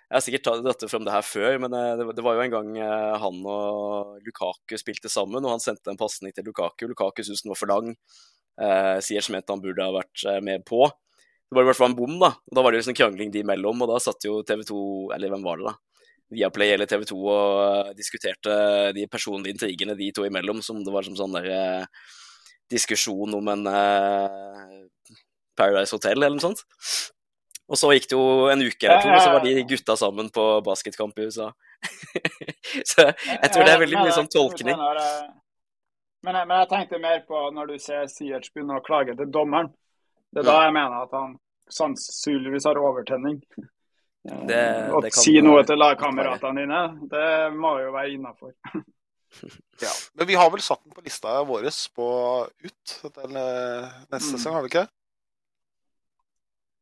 [0.07, 2.55] Jeg har sikkert tatt fram det her før, men uh, det, det, var jo en
[2.59, 2.77] gang
[3.23, 6.89] han og Lukaku spilte sammen, og han sendte en pasning til Lukaku.
[6.91, 7.95] Lukaku syntes den var for lang.
[8.57, 10.87] Eh, Sier mente han burde ha vært med på.
[11.47, 12.33] Det var i hvert fall en bom, da.
[12.49, 14.79] Og Da var det liksom krangling de imellom, og da satt jo TV 2,
[15.15, 15.75] eller hvem var det, da?
[16.35, 18.51] Viaplay eller TV 2 og uh, diskuterte
[18.95, 22.09] de personlige intrigene de to imellom, som det var som sånn der uh,
[22.67, 24.65] diskusjon om en eh,
[25.55, 26.65] Paradise Hotel eller noe sånt.
[27.67, 30.29] Og så gikk det jo en uke eller to, og så var de gutta sammen
[30.35, 31.49] på basketkamp i USA.
[32.91, 34.75] så jeg tror det er veldig mye sånn tolkning.
[36.27, 39.31] Men jeg, men jeg tenkte mer på når du ser Siert begynne å klage til
[39.31, 39.71] dommeren.
[40.33, 41.35] Det er da jeg mener at han
[41.71, 43.39] sannsynligvis har overtenning.
[44.27, 48.53] Det, Å det kan si noe til lagkameratene dine, det må jo være innafor.
[49.83, 49.89] Ja.
[50.17, 52.05] Men vi har vel satt den på lista vår på
[52.47, 54.37] ut til eh, neste Mm.
[54.39, 54.85] sesong, har vi ikke?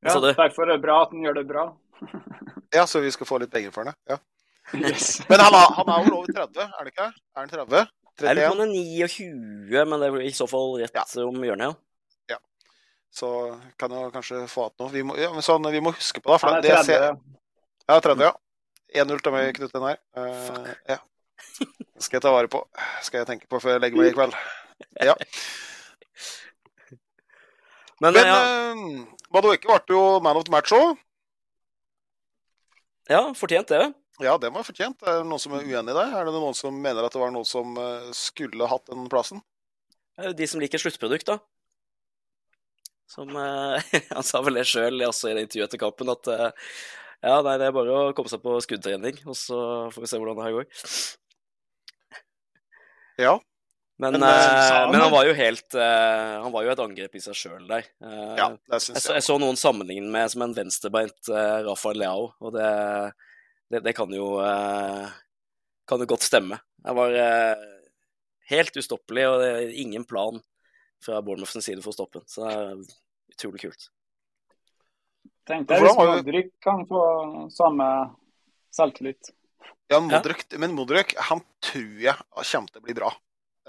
[0.05, 1.65] Ja, Så derfor er det bra at han gjør det bra.
[2.75, 3.95] Ja, så vi skal få litt penger for den.
[4.08, 4.17] Ja.
[4.77, 5.19] Yes.
[5.29, 7.08] Men han, er- han er vel over 30, er det ikke?
[7.10, 7.81] Er han 30?
[8.21, 8.53] Jeg lurer på 31?
[8.53, 11.03] om han er 29, men det blir i så fall rett Ja.
[11.25, 11.73] om hjørnet, ja.
[13.15, 13.30] Så
[13.80, 14.91] kan jeg kanskje få igjen noe.
[14.91, 16.39] Vi må, ja, men sånn, vi må huske på det.
[16.41, 16.88] For Han er det 30.
[16.89, 17.06] ser,
[17.88, 18.34] ja, 30, ja.
[19.06, 20.01] 1-0 til meg, Knut Einar.
[20.17, 20.99] Uh, ja.
[21.60, 22.62] Det skal jeg ta vare på.
[23.06, 24.36] Skal jeg tenke på før jeg legger meg i kveld.
[25.04, 25.15] Ja.
[28.04, 28.39] Men, Men ja,
[28.75, 30.99] uh, Madueke ble jo man of the match òg.
[33.08, 33.86] ja, fortjent det.
[34.23, 34.99] Ja, det var fortjent.
[35.04, 36.06] Er det noen som er uenig i det?
[36.15, 39.41] Er det noen som mener at det var noen som eh, skulle hatt den plassen?
[40.15, 41.39] Det de som liker sluttprodukt, da.
[43.09, 43.81] Som eh,
[44.15, 46.69] Han sa vel det sjøl i det intervjuet etter kampen, at eh,
[47.25, 49.59] ja, nei, det er bare å komme seg på skuddtrening, og så
[49.93, 50.71] får vi se hvordan det her går.
[53.15, 53.37] Ja.
[53.95, 57.13] Men, Men, eh, eh, han men han var jo helt Han var jo et angrep
[57.15, 57.85] i seg sjøl der.
[58.35, 59.21] Ja det jeg, syns så, jeg.
[59.21, 61.29] jeg så noen sammenligne med som en venstrebeint
[61.63, 62.67] Rafael Leao, og det,
[63.71, 64.33] det, det kan jo
[65.87, 66.59] kan jo godt stemme.
[66.83, 67.15] Jeg var
[68.51, 70.43] helt ustoppelig, og ingen plan
[71.05, 72.27] fra Bournemouths side for å stoppe den.
[72.31, 73.87] Så det er utrolig kult.
[75.45, 77.01] Tenkte jeg hvis Modric kan få
[77.53, 77.87] samme
[78.73, 79.29] selvtillit.
[79.93, 83.11] Ja, Modric, Men Modric han tror jeg kommer til å bli bra.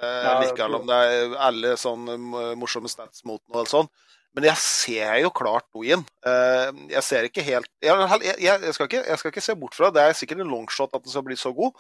[0.01, 2.17] Eh, Ja, Likevel om det er alle sånne
[2.57, 3.91] morsomme stats mot noe eller sånn.
[4.37, 6.03] Men jeg ser jo klart noe i den.
[6.29, 7.93] Eh, Jeg ser ikke helt jeg,
[8.25, 10.01] jeg, jeg, skal ikke, jeg skal ikke se bort fra det.
[10.01, 11.77] Det er sikkert en longshot at den skal bli så god.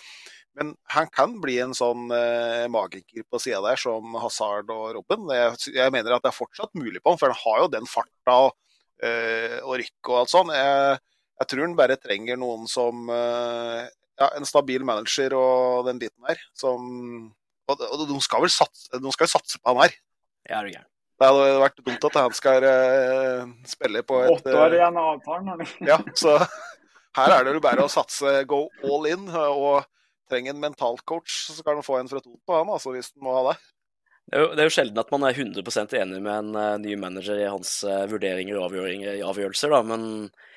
[0.56, 5.28] Men han kan bli en sånn eh, magiker på sida der, som Hazard og Robben.
[5.36, 7.90] Jeg, jeg mener at det er fortsatt mulig på ham, for han har jo den
[7.90, 8.56] farta og,
[9.04, 10.54] eh, og rykk og alt sånn.
[10.56, 10.98] Jeg,
[11.42, 13.84] jeg tror han bare trenger noen som eh,
[14.16, 16.40] ja, En stabil manager og den biten der.
[16.56, 16.86] Som,
[17.68, 19.98] og, og de skal vel satse, de skal satse på han her.
[20.48, 20.92] Ja, er gæren.
[21.16, 24.98] Det hadde vært dumt at han skal eh, spille på et Åtte år eh, igjen
[25.00, 25.68] av avtalen.
[25.88, 26.34] ja, så
[27.20, 29.28] her er det jo bare å satse, go all in.
[29.32, 29.84] Og
[30.30, 33.26] trenger en mentalcoach, så skal han få en fra to på han, altså, hvis han
[33.26, 33.56] må ha det.
[34.26, 36.78] Det er, jo, det er jo sjelden at man er 100% enig med en uh,
[36.82, 38.72] ny manager i hans uh, vurderinger og
[39.30, 40.08] avgjørelser, da, men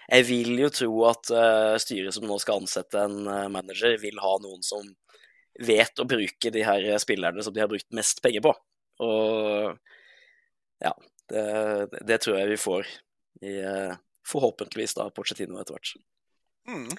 [0.09, 4.17] jeg vil jo tro at uh, styret som nå skal ansette en eh, manager, vil
[4.23, 4.87] ha noen som
[5.61, 8.55] vet å bruke de her spillerne som de har brukt mest penger på.
[9.05, 9.77] Og
[10.81, 10.93] ja,
[11.29, 11.45] det,
[12.07, 12.89] det tror jeg vi får
[13.45, 13.93] i eh,
[14.27, 15.93] forhåpentligvis da Porcetino etter hvert.
[16.69, 16.89] Mm.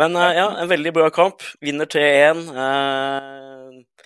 [0.00, 1.42] Men eh, ja, en veldig bra kamp.
[1.62, 2.44] Vinner 3-1.
[2.64, 4.04] Eh,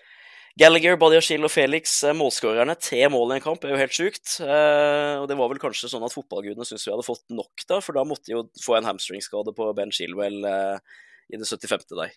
[0.59, 2.75] Gallagher, Badiashil og Felix, eh, målskårerne.
[2.83, 4.37] Tre mål i en kamp er jo helt sjukt.
[4.43, 7.79] Eh, og det var vel kanskje sånn at fotballgudene syntes vi hadde fått nok, da,
[7.85, 10.99] for da måtte de jo få en hamstringskade på Ben Shilwell eh,
[11.33, 11.87] i det 75.
[11.95, 12.13] der.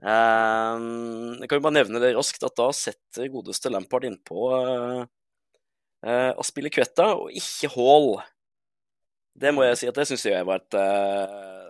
[0.00, 0.84] Eh,
[1.42, 5.02] jeg kan jo bare nevne det raskt at da setter godeste Lampard innpå uh,
[6.06, 8.14] uh, Aspilicueta og ikke Hall.
[9.36, 11.69] Det må jeg si at det syns jeg var et eh,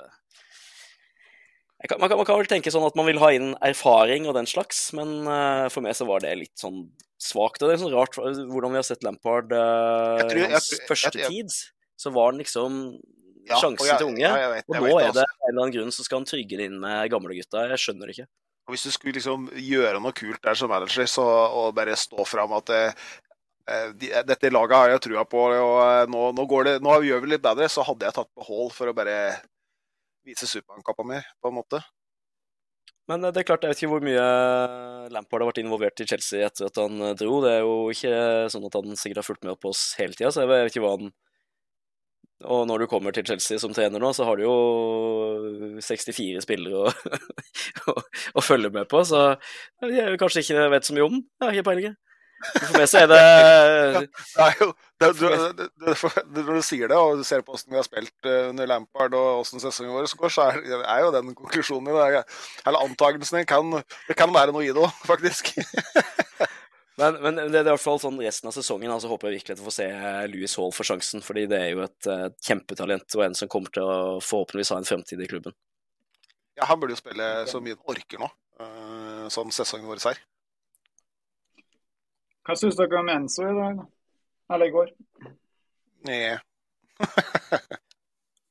[1.88, 4.34] kan, man, kan, man kan vel tenke sånn at man vil ha inn erfaring og
[4.36, 6.82] den slags, men uh, for meg så var det litt sånn
[7.20, 7.62] svakt.
[7.62, 10.84] Og det er sånn rart hvordan vi har sett Lampard uh, tror- jeg hans jeg-
[10.90, 11.56] første jeg- tid.
[12.00, 12.76] Så var han liksom
[13.48, 14.28] Ja, sjansen til unge.
[14.28, 15.24] vet- og nå er det altså.
[15.24, 17.64] av en eller annen grunn så skal han trygge det inn med gamlegutta.
[17.68, 18.28] Jeg skjønner det ikke.
[18.68, 22.24] Og Hvis du skulle liksom gjøre noe kult der som manager, så, og bare stå
[22.28, 22.92] fram at eh,
[23.66, 27.00] eh, de, dette laget har jeg trua på, og eh, nå, nå, går det, nå
[27.02, 29.16] gjør vi litt bedre, så hadde jeg tatt på Hall for å bare
[30.26, 31.80] vise supermannkappa mi, på en måte.
[33.10, 34.26] Men eh, det er klart, jeg vet ikke hvor mye
[35.14, 37.40] Lampard har vært involvert i Chelsea etter at han eh, dro.
[37.44, 38.14] Det er jo ikke
[38.52, 40.84] sånn at han sikkert har fulgt med på oss hele tida, så jeg vet ikke
[40.86, 41.12] hva han
[42.50, 46.86] Og når du kommer til Chelsea som trener nå, så har du jo 64 spillere
[46.86, 46.92] å,
[47.92, 47.96] å,
[48.40, 49.34] å følge med på, så
[49.84, 51.26] jeg vet kanskje ikke vet så mye om den.
[51.40, 51.98] Jeg har ikke peiling.
[52.40, 53.18] For meg så er det
[54.00, 57.42] Det er jo, det, du, det, det, det, når du sier det, og du ser
[57.44, 60.60] på hvordan vi har spilt eh, under Lampard og hvordan sesongen vår går, så er,
[60.80, 62.24] er jo den konklusjonen det.
[62.68, 65.54] Eller antakelsen din kan Det kan være noe i det òg, faktisk.
[67.00, 68.90] Men, men det er i hvert fall sånn resten av sesongen.
[68.92, 69.88] altså håper jeg virkelig at vi får se
[70.32, 73.72] Louis Hall for sjansen, fordi det er jo et et kjempetalent og en som kommer
[73.72, 75.56] til å forhåpentligvis ha en fremtid i klubben.
[76.58, 78.28] Ja, han burde jo spille så mye han orker nå,
[78.60, 80.20] eh, sånn sesongen vår er.
[82.50, 83.76] Hva syns dere om Enzo i dag?
[83.78, 83.84] da?
[84.50, 84.88] Eller i går?
[86.08, 86.16] Nei.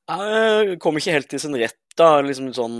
[0.09, 2.21] Jeg kom ikke helt til sin rett, da.
[2.23, 2.77] Liksom sånn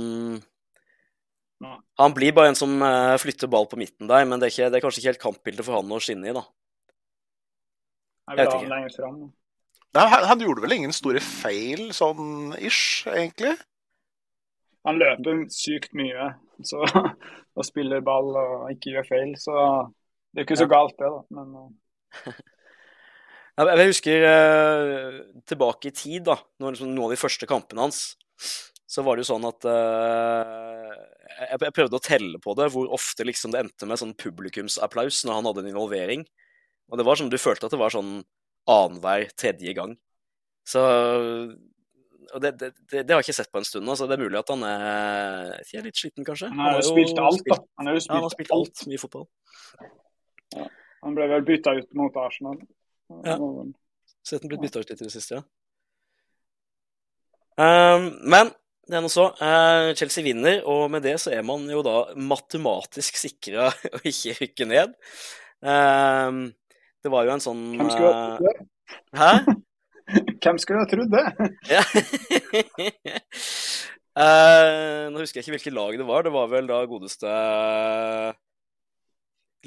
[2.00, 4.70] Han blir bare en som eh, flytter ball på midten der, men det er, ikke,
[4.72, 6.46] det er kanskje ikke helt kampbildet for han å skinne i, da.
[8.32, 9.12] Jeg vet ikke.
[10.00, 13.58] Nei, han, han gjorde vel ingen store feil, sånn ish, egentlig?
[14.88, 16.32] Han løper sykt mye
[16.64, 16.88] så,
[17.60, 19.58] og spiller ball og ikke gjør feil, så
[20.34, 21.22] det er ikke så galt, det, da.
[21.36, 22.40] Men eh,
[23.60, 25.16] Jeg, husker eh,
[25.50, 28.04] tilbake i tid, da, når liksom, noen av de første kampene hans,
[28.90, 30.94] så var det jo sånn at eh,
[31.42, 35.26] jeg, jeg prøvde å telle på det, hvor ofte liksom det endte med sånn publikumsapplaus
[35.28, 36.24] når han hadde en involvering.
[36.90, 38.22] Og det var som du følte at det var sånn
[38.70, 39.98] annenhver tredje gang.
[40.68, 40.82] Så
[42.30, 44.16] og det, det, det, det har jeg ikke sett på en stund nå, så det
[44.18, 46.52] er mulig at han er, er litt sliten, kanskje.
[46.54, 47.58] han har jo spilt alt, da.
[47.80, 48.74] Han har jo Ja, han har spilt spilt alt.
[48.76, 49.26] alt, mye fotball.
[50.56, 52.58] Han ble vel bytta ut mot Arsenal.
[53.26, 53.38] Ja.
[54.26, 55.44] Sett han blitt bytta ut litt i det siste, ja.
[57.60, 58.52] Um, men
[58.90, 59.30] det er nå så.
[59.42, 64.38] Uh, Chelsea vinner, og med det så er man jo da matematisk sikra å ikke
[64.40, 64.96] rykke ned.
[65.60, 66.46] Um,
[67.04, 68.54] det var jo en sånn Hvem skulle ha trodd det?
[68.56, 69.56] eh, Hæ?
[70.44, 71.26] Hvem skulle ha trodd det?
[71.76, 71.84] Ja.
[74.20, 76.26] Eh, nå husker jeg ikke hvilket lag det var.
[76.26, 77.30] Det var vel da godeste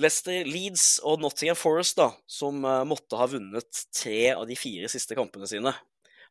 [0.01, 4.89] Leicester, Leeds og Nottingham Forest da, som eh, måtte ha vunnet tre av de fire
[4.89, 5.75] siste kampene sine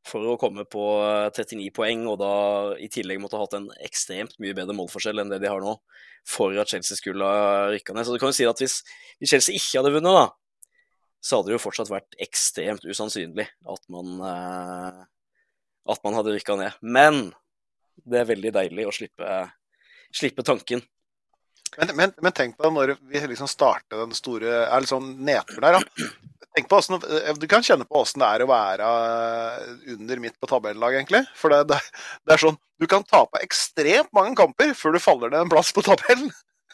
[0.08, 2.34] for å komme på eh, 39 poeng, og da
[2.82, 5.76] i tillegg måtte ha hatt en ekstremt mye bedre målforskjell enn det de har nå,
[6.28, 8.08] for at Chelsea skulle ha rykka ned.
[8.08, 8.80] Så du kan jo si at hvis,
[9.21, 10.26] hvis Chelsea ikke hadde vunnet, da,
[11.21, 15.04] så hadde det jo fortsatt vært ekstremt usannsynlig at man, eh,
[15.93, 16.82] at man hadde rykka ned.
[16.82, 17.28] Men
[18.02, 19.38] det er veldig deilig å slippe,
[20.17, 20.82] slippe tanken.
[21.78, 25.70] Men, men, men tenk på når vi liksom starter den store er litt sånn nedturen
[25.70, 25.80] her.
[25.80, 26.10] Da.
[26.52, 28.88] Tenk på hvordan, du kan kjenne på åssen det er å være
[29.94, 31.24] under midt på tabellag, egentlig.
[31.40, 31.80] For det, det,
[32.28, 35.72] det er sånn Du kan tape ekstremt mange kamper før du faller ned en plass
[35.76, 36.32] på tabellen.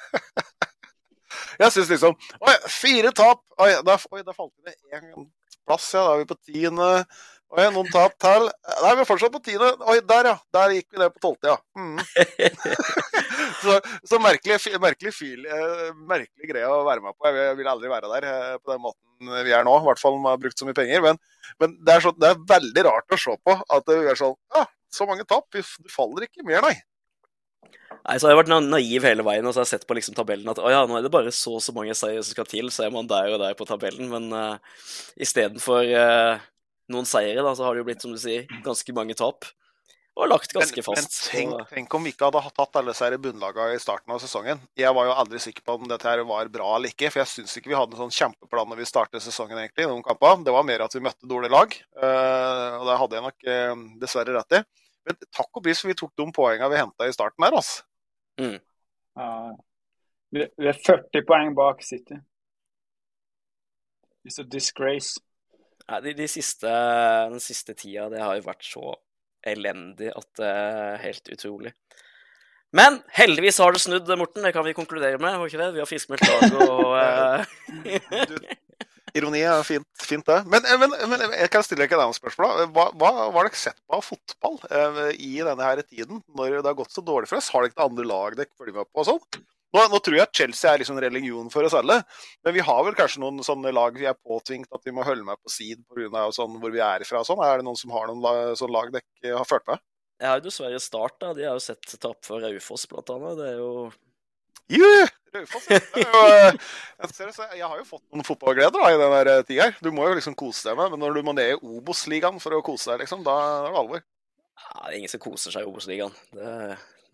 [1.61, 3.43] Jeg syns liksom Oi, fire tap!
[3.61, 5.27] Oi, da, oi, da falt det én
[5.67, 6.03] plass, ja.
[6.07, 6.89] Da er vi på tiende.
[7.47, 8.49] Oi, noen tap til.
[8.83, 9.69] Nei, vi er fortsatt på tiende.
[9.87, 10.35] Oi, der, ja.
[10.51, 11.57] Der gikk vi ned på tolvte, ja.
[11.79, 12.01] Mm.
[13.63, 17.29] så så merkelig, merkelig, fil, eh, merkelig greie å være med på.
[17.31, 19.77] Jeg vil- aldri være der eh, på den måten vi er nå.
[19.79, 21.05] I hvert fall om vi har brukt så mye penger.
[21.07, 21.21] Men,
[21.63, 24.35] men det, er så, det er veldig rart å se på at det er sånn
[24.57, 24.65] Ja,
[24.99, 25.47] så mange tap.
[25.55, 26.75] Vi faller ikke mer, nei.
[28.07, 30.15] Nei, så har jeg vært naiv hele veien og så har jeg sett på liksom
[30.15, 32.47] tabellen at å ja, nå er det bare så og så mange seier som skal
[32.47, 34.11] til, så er man der og der på tabellen.
[34.11, 34.83] Men uh,
[35.19, 36.45] istedenfor uh,
[36.93, 39.47] noen seire, da, så har det jo blitt, som du sier, ganske mange tap.
[40.17, 43.75] Og lagt ganske men, men tenk, tenk om vi ikke hadde tatt alle disse bunnlagene
[43.77, 44.63] i starten av sesongen.
[44.79, 47.29] Jeg var jo aldri sikker på om dette her var bra eller ikke, for jeg
[47.35, 50.39] syns ikke vi hadde en sånn kjempeplan når vi startet sesongen, egentlig, i noen kamper.
[50.47, 53.83] Det var mer at vi møtte dårlige lag, eh, og det hadde jeg nok eh,
[54.01, 54.63] dessverre rett i.
[55.07, 57.85] Men takk og pris for vi tok de poengene vi henta i starten her, altså.
[58.41, 59.29] Ja.
[60.33, 62.17] Vi, vi er 40 poeng bak City.
[64.25, 65.21] It's a disgrace.
[65.87, 66.71] Nei, de, de siste,
[67.31, 68.91] den siste tida, det har jo vært så
[69.47, 71.73] elendig at det er helt utrolig.
[72.75, 74.43] Men heldigvis har det snudd, Morten.
[74.43, 75.37] Det kan vi konkludere med.
[75.39, 75.73] var ikke det?
[75.77, 78.57] Vi har friskmeldt lag og uh...
[79.15, 80.41] Ironi er fint, fint det.
[80.51, 82.67] Men, men, men jeg kan stille deg et annet spørsmål.
[82.75, 86.67] hva hva har dere sett på av fotball uh, i denne her tiden, når det
[86.67, 87.47] har gått så dårlig for oss?
[87.53, 89.47] Har dere ikke andre lag dere følger med på og sånn?
[89.75, 91.99] Nå, nå tror jeg at Chelsea er liksom religion for oss alle,
[92.45, 95.27] men vi har vel kanskje noen sånne lag vi er påtvingt at vi må holde
[95.27, 96.23] med på side pga.
[96.35, 97.43] Sånn, hvor vi er ifra og sånn.
[97.43, 99.83] Er det noen som har noen la, sånne lag dere ikke har ført med?
[100.17, 101.33] Jeg har jo dessverre Start, da.
[101.37, 103.37] De har jo sett tap for Raufoss, blant annet.
[103.37, 103.71] Det er jo
[104.67, 105.11] Yeah!
[105.35, 105.67] Raufoss.
[105.69, 106.55] jo, eh,
[107.55, 109.77] Jeg, har jo fått noen fotballgleder da, i den der tida her.
[109.83, 112.57] Du må jo liksom kose deg med, men når du må ned i Obos-ligaen for
[112.57, 114.03] å kose deg, liksom, da er det alvor.
[114.03, 116.17] ja, Det er ingen som koser seg i Obos-ligaen.
[116.35, 116.55] Det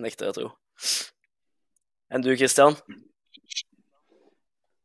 [0.02, 0.54] nekter jeg å tro.
[2.14, 2.76] Enn du, Christian?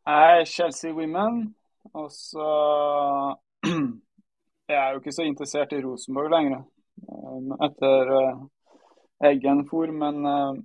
[0.08, 1.42] Jeg er Chelsea Women,
[1.92, 2.46] og så
[4.68, 6.62] Jeg er jo ikke så interessert i Rosenborg lenger,
[7.04, 8.40] eh, etter eh,
[9.28, 10.56] Eggen for, men, eh,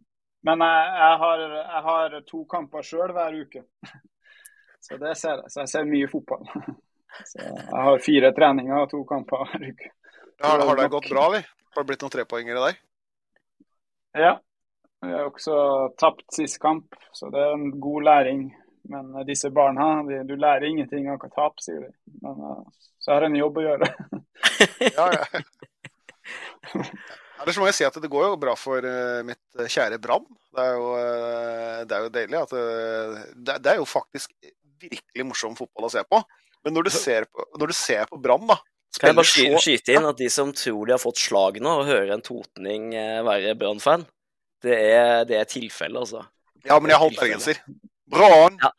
[0.48, 3.66] men jeg, jeg, har, jeg har to kamper sjøl hver uke.
[4.88, 5.52] Så det ser jeg.
[5.52, 6.48] Så jeg ser mye fotball.
[7.32, 9.92] Så jeg har fire treninger og to kamper hver uke.
[10.44, 11.48] Har, har det gått bra, eller?
[11.76, 12.82] Har det blitt noen trepoengere der?
[14.24, 14.34] Ja.
[15.04, 15.56] Vi har også
[16.00, 18.44] tapt sist kamp, så det er en god læring.
[18.90, 21.92] Men eh, disse barna, de, du lærer ingenting av å tape, sier de.
[22.24, 22.64] Men eh,
[23.04, 23.92] så har jeg en jobb å gjøre.
[24.94, 25.24] Ja, ja.
[27.42, 30.28] Ellers må jeg si at det går jo bra for eh, mitt kjære Brann.
[30.54, 30.68] Det,
[31.90, 34.32] det er jo deilig at det, det er jo faktisk
[34.84, 36.22] virkelig morsom fotball å se på.
[36.64, 37.76] Men når du ser på, når du
[38.14, 38.60] på Brann, da
[39.00, 41.90] Kan jeg bare skyte inn at de som tror de har fått slag nå, og
[41.90, 42.92] hører en totning
[43.26, 44.06] være Brann-fan,
[44.64, 46.24] det er, det er tilfelle, altså.
[46.64, 47.60] Ja, men jeg har halvbergenser.
[48.12, 48.58] Brann!
[48.64, 48.72] Ja.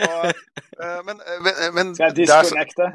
[0.00, 2.86] Og, eh, men, men, men Skal jeg det er disconnecte?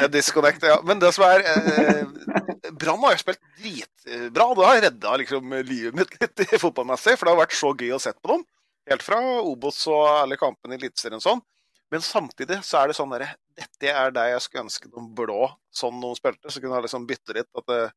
[0.00, 0.78] Ja, disconnect, ja.
[0.86, 4.48] Men det som er eh, Brann har jo spilt dritbra.
[4.56, 8.02] Det har redda liksom, livet mitt litt fotballmessig, for det har vært så gøy å
[8.02, 8.44] se på dem.
[8.90, 11.42] Helt fra Obos og alle kampene i Eliteserien og sånn.
[11.92, 15.50] Men samtidig så er det sånn derre Dette er det jeg skulle ønske de blå
[15.76, 16.48] sånn de spilte.
[16.48, 17.50] Så kunne jeg liksom bytte litt.
[17.60, 17.92] At eh, eh,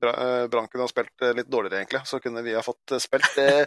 [0.00, 2.00] Brann kunne ha spilt eh, litt dårligere, egentlig.
[2.06, 3.64] Så kunne vi ha fått eh, spilt eh,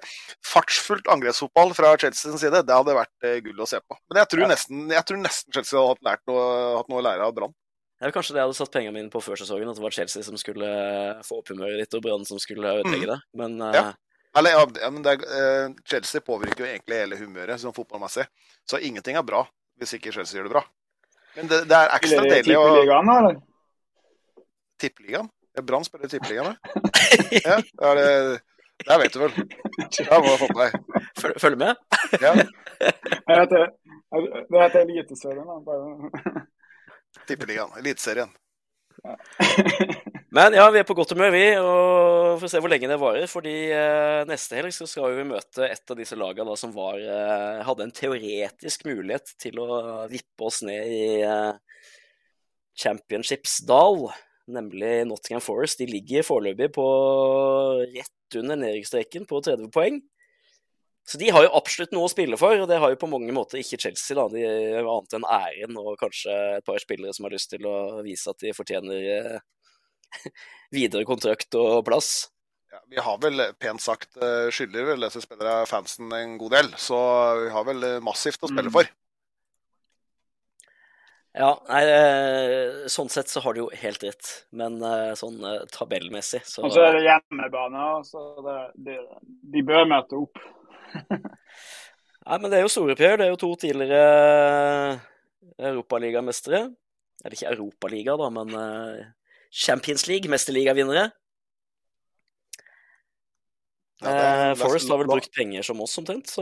[0.48, 2.62] fartsfullt angrepsfotball fra Chelsea side.
[2.68, 3.98] Det hadde vært eh, gull å se på.
[4.10, 4.52] Men jeg tror, Ja.
[4.54, 6.46] nesten, jeg tror nesten Chelsea hadde hatt, lært noe,
[6.80, 7.56] hatt noe å lære av Brann.
[8.02, 10.24] Ja, kanskje det jeg hadde satt pengene mine på før sesongen, at det var Chelsea
[10.26, 10.70] som skulle
[11.28, 13.20] få opp humøret ditt, og Brann som skulle ødelegge det.
[13.38, 13.92] Men eh, Ja.
[14.40, 18.24] Eller, ja, men det er, eh, Chelsea påvirker jo egentlig hele humøret sånn fotballmessig.
[18.64, 19.44] Så ingenting er bra
[19.82, 20.62] hvis ikke Chelsea gjør det bra.
[21.36, 23.38] Men det, det er ekstra deilig å Tippeligaen, eller?
[24.82, 25.30] Tippeligaen?
[25.56, 26.56] Ja, Brann spiller i Tippeligaen,
[27.46, 27.58] ja.
[27.60, 28.40] ja det er det,
[28.88, 29.34] det vet du vel.
[29.36, 31.02] Det må du ha fått med deg.
[31.20, 31.82] følg, følg med.
[32.22, 33.50] Ja, Jeg
[34.12, 35.60] det heter Eliteserien, da.
[35.66, 36.46] Bare.
[37.28, 37.76] Tippeligaen.
[37.80, 38.32] Eliteserien.
[40.36, 41.44] Men ja, vi er på godt humør, vi.
[41.60, 43.28] Og får se hvor lenge det varer.
[43.32, 47.00] fordi eh, neste helg så skal vi møte et av disse lagene da, som var,
[47.00, 51.54] eh, hadde en teoretisk mulighet til å vippe oss ned i eh,
[52.82, 54.08] Championships-dal,
[54.54, 55.82] nemlig Nottingham Forest.
[55.82, 56.88] De ligger foreløpig på
[57.94, 60.02] rett under nedrykksstreken på 30 poeng.
[61.08, 63.34] Så de har jo absolutt noe å spille for, og det har jo på mange
[63.36, 64.16] måter ikke Chelsea.
[64.16, 64.44] da, de
[64.80, 68.40] Annet enn æren og kanskje et par spillere som har lyst til å vise at
[68.44, 69.40] de fortjener eh,
[70.78, 72.30] videre kontrakt og plass.
[72.72, 76.70] Ja, vi har vel pent sagt eh, skylder vel disse spillere fansen en god del,
[76.80, 77.00] så
[77.42, 78.78] vi har vel eh, massivt å spille Mm.
[78.78, 78.92] for.
[81.32, 85.62] Ja, nei, eh, sånn sett så har du jo helt rett, men eh, sånn eh,
[85.72, 88.58] tabellmessig så Og så er det hjemmebane, så det,
[88.88, 88.98] det,
[89.54, 90.42] de bør møte opp.
[92.28, 93.16] Nei, men det er jo storoppgjør.
[93.18, 95.00] Det er jo to tidligere
[95.72, 96.66] europaligamestere.
[97.24, 98.52] Eller ikke Europaliga, da, men
[99.50, 101.08] Champions League, mesterligavinnere.
[104.02, 104.12] Ja,
[104.52, 106.42] Eh, Forest har vel brukt penger som oss, omtrent, så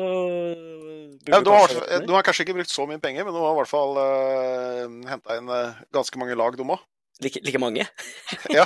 [1.27, 1.73] Ja, du, har,
[2.05, 4.85] du har kanskje ikke brukt så mye penger, men du har i hvert fall uh,
[5.09, 6.79] henta inn uh, ganske mange lag, de òg.
[7.19, 7.87] like, like mange.
[8.57, 8.65] Ja.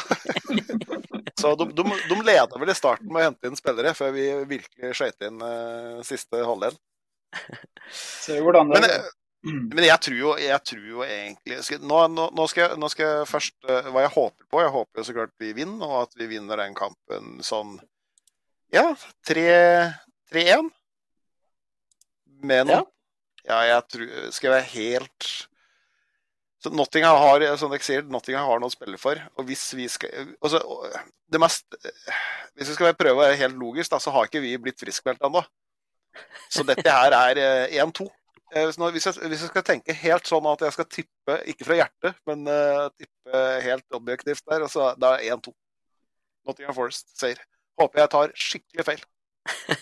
[1.39, 4.29] Så de, de, de leda vel i starten med å hente inn spillere, før vi
[4.47, 6.77] virkelig skøyt inn uh, siste halvdel.
[7.91, 9.07] Se hvordan det Men, eh,
[9.43, 12.89] men jeg tror jo, jeg tror jo egentlig skal, nå, nå, nå, skal jeg, nå
[12.93, 14.61] skal jeg først eh, Hva jeg håper på.
[14.61, 17.75] Jeg håper jo så klart vi vinner, og at vi vinner den kampen sånn
[18.73, 18.95] Ja,
[19.29, 20.69] 3-1.
[22.43, 22.83] Med noe.
[23.45, 23.59] Ja.
[23.67, 25.27] jeg tror Skal jeg være helt
[26.63, 29.19] så Nottingham har som dere sier, Nottingham har noe å spille for.
[29.35, 30.61] og hvis vi skal altså,
[31.27, 31.65] det mest,
[32.55, 35.25] Hvis vi skal prøve å være helt logisk, da, så har ikke vi blitt friskmeldt
[35.27, 35.41] ennå.
[36.47, 38.07] Så dette her er eh, 1-2.
[38.53, 41.79] Eh, Hvis jeg, hvis jeg skal tenke helt sånn at jeg skal tippe, ikke fra
[41.81, 45.55] hjertet, men uh, tippe helt objektivt der, så da er det 1-2.
[46.47, 47.41] Nottingham Forest sier.
[47.81, 49.01] Håper jeg tar skikkelig feil.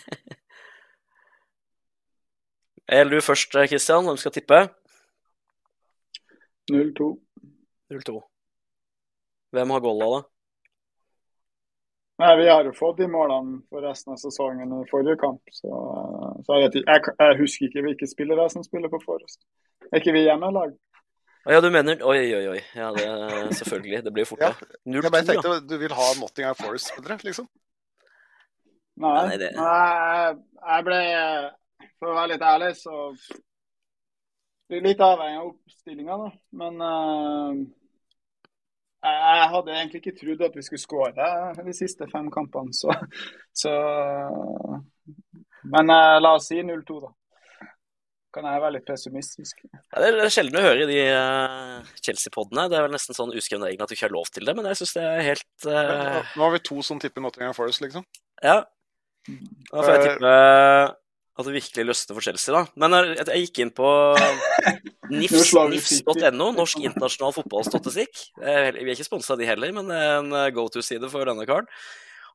[2.92, 4.58] Eller du først, Christian, hvem skal tippe?
[6.72, 7.08] 0-2.
[7.92, 8.20] 0-2.
[9.56, 10.22] Hvem har golla, da?
[12.22, 15.42] Nei, Vi har jo fått de målene for resten av sesongen i forrige kamp.
[15.56, 15.72] Så,
[16.46, 19.39] så jeg, vet jeg, jeg husker ikke hvilke spillere som spiller på Forest.
[19.89, 20.76] Er ikke vi hjemmelag?
[21.50, 22.60] Ja, du mener Oi, oi, oi.
[22.78, 23.08] Ja, det,
[23.58, 24.04] selvfølgelig.
[24.06, 24.52] Det blir fort, Ja.
[24.54, 25.02] ja.
[25.02, 25.34] Jeg bare 0-2, ja.
[25.34, 27.48] tenkte du vil ha Nottingham Forest-spillere, liksom.
[29.02, 29.14] Nei.
[29.28, 30.99] Nei, det- Nei, jeg ble
[31.99, 32.95] For å være litt ærlig, så
[34.70, 36.30] Det er litt avhengig av oppstillinga, da.
[36.62, 37.56] Men uh,
[39.02, 41.30] jeg hadde egentlig ikke trodd at vi skulle skåre
[41.66, 42.93] de siste fem kampene, så,
[43.64, 43.74] så
[45.74, 47.12] Men uh, la oss si 0-2, da.
[48.32, 49.66] Kan jeg være litt pessimistisk?
[49.76, 52.70] Ja, det er- sjelden å høre i de uh, Chelsea-podene.
[52.72, 54.70] Det er vel nesten sånn uskreven regel at du ikke har lov til det, men
[54.72, 57.84] jeg syns det er helt eh, Nå nå har vi to som tipper Nottingham Forest,
[57.84, 58.06] liksom.
[58.41, 58.62] Ja.
[59.28, 60.34] Da får jeg Eh, tippe
[61.41, 62.65] at det virkelig løsner for Chelsea, da.
[62.82, 63.88] Men eh, jeg, jeg gikk inn på
[65.11, 66.01] nifs.no, NIFS
[66.38, 68.26] Norsk internasjonal fotballstatistikk.
[68.41, 71.09] Eh, Vi er ikke sponsa av de heller, men det er en eh, go to-side
[71.13, 71.69] for denne karen.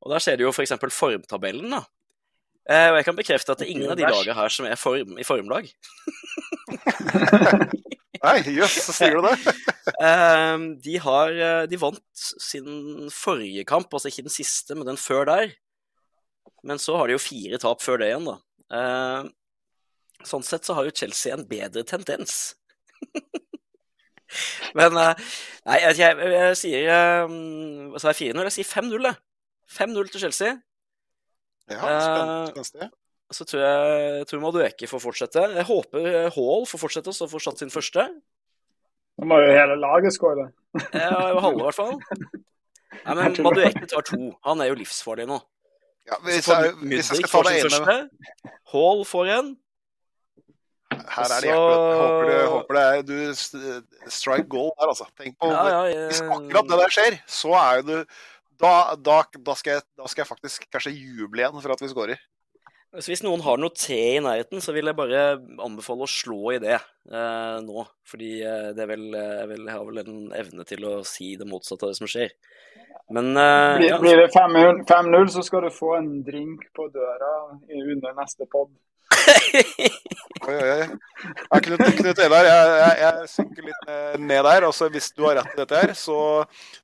[0.02, 0.74] Og der ser du jo f.eks.
[0.92, 1.82] formtabellen, da.
[2.68, 4.78] Eh, Og jeg kan bekrefte at det er ingen av de lagene her som er
[4.80, 5.68] form, i formlag.
[8.26, 9.36] Nei, jøss, så sier du det?
[10.02, 12.00] Eh, de, har, eh, de vant
[12.42, 15.52] sin forrige kamp, altså ikke den siste, men den før der.
[16.66, 18.36] Men så har de jo fire tap før det igjen, da.
[18.76, 19.32] Eh,
[20.26, 22.54] Sånn sett så har jo Chelsea en bedre tendens.
[24.76, 25.24] Men eh,
[25.68, 27.34] Nei, jeg, jeg, jeg, jeg sier eh,
[27.92, 28.32] Hva sa jeg?
[28.32, 28.46] 4-0?
[28.48, 29.18] Jeg sier 5-0, jeg.
[29.76, 30.54] 5-0 til Chelsea.
[31.70, 32.64] Ja, Eh, spennende.
[32.66, 32.90] spennende.
[33.34, 35.42] Så tror jeg tror Madueke får fortsette.
[35.56, 38.04] Jeg håper eh, Hall får fortsette og får satt sin første.
[39.18, 40.48] Nå må jo hele laget skåre.
[40.94, 41.96] Ja, halve, i hvert fall.
[43.06, 44.20] Nei, men Madueke tar to.
[44.46, 45.40] Han er jo livsfarlig nå.
[46.06, 48.50] Ja, hvis, jeg, hvis jeg skal ta deg ene første.
[48.72, 49.48] Hall får en.
[50.86, 51.50] Her er det.
[51.50, 55.08] Jeg håper, håper det er du strike goal der, altså.
[55.18, 57.96] Tenk på Ja, ja, Hvis akkurat det der skjer, så er jo du
[58.56, 61.90] da, da, da, skal jeg, da skal jeg faktisk kanskje juble igjen for at vi
[61.92, 62.22] scorer.
[62.96, 65.24] Så hvis noen har noe te i nærheten, så vil jeg bare
[65.64, 67.84] anbefale å slå i det eh, nå.
[68.08, 71.34] Fordi eh, det er vel, eh, vel, jeg har vel en evne til å si
[71.36, 72.32] det motsatte av det som skjer.
[73.12, 76.88] Men eh, Blir, ja, blir det 5-0, 5-0, så skal du få en drink på
[76.94, 77.32] døra
[77.68, 78.72] under neste pod.
[80.46, 80.86] Oi, oi, oi.
[81.50, 84.66] Ja, Knut, Knut Edar, jeg, jeg, jeg synker litt ned- ned der.
[84.68, 86.18] Altså, hvis du har rett i dette her, så,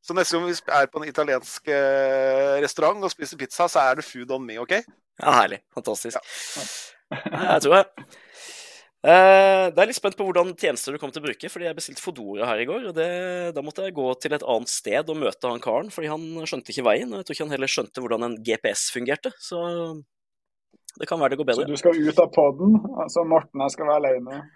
[0.03, 4.01] så neste gang vi er på en italiensk eh, restaurant og spiser pizza, så er
[4.01, 4.75] det food on me, OK?
[5.21, 5.61] Ja, herlig.
[5.75, 6.17] Fantastisk.
[6.17, 6.21] Ja.
[7.55, 8.07] jeg tror det.
[9.03, 11.75] Eh, det er litt spent på hvordan tjenester du kommer til å bruke, fordi jeg
[11.75, 12.85] bestilte Fodora her i går.
[12.91, 13.09] og det,
[13.57, 16.71] Da måtte jeg gå til et annet sted og møte han karen, fordi han skjønte
[16.71, 17.11] ikke veien.
[17.11, 19.35] Og jeg tror ikke han heller skjønte hvordan en GPS fungerte.
[19.43, 19.59] Så
[21.01, 21.67] det kan være det går bedre.
[21.67, 24.43] Så du skal ut av poden, altså Morten her skal være alene.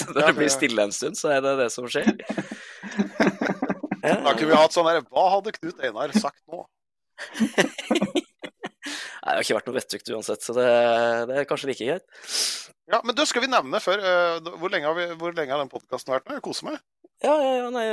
[0.00, 2.08] Så når det blir stille en stund, så er det det som skjer.
[4.00, 4.14] Ja.
[4.24, 6.62] Da kunne vi hatt sånn her Hva hadde Knut Einar sagt nå?
[9.40, 10.66] Det har ikke vært noe vettugt uansett, så det,
[11.30, 12.04] det er kanskje like greit.
[12.92, 15.62] Ja, men da skal vi nevne før eh, Hvor lenge har, vi, hvor lenge har
[15.62, 16.36] den podkasten vært nå?
[16.36, 16.80] Jeg koser meg.
[17.24, 17.84] Ja, ja, ja, nei,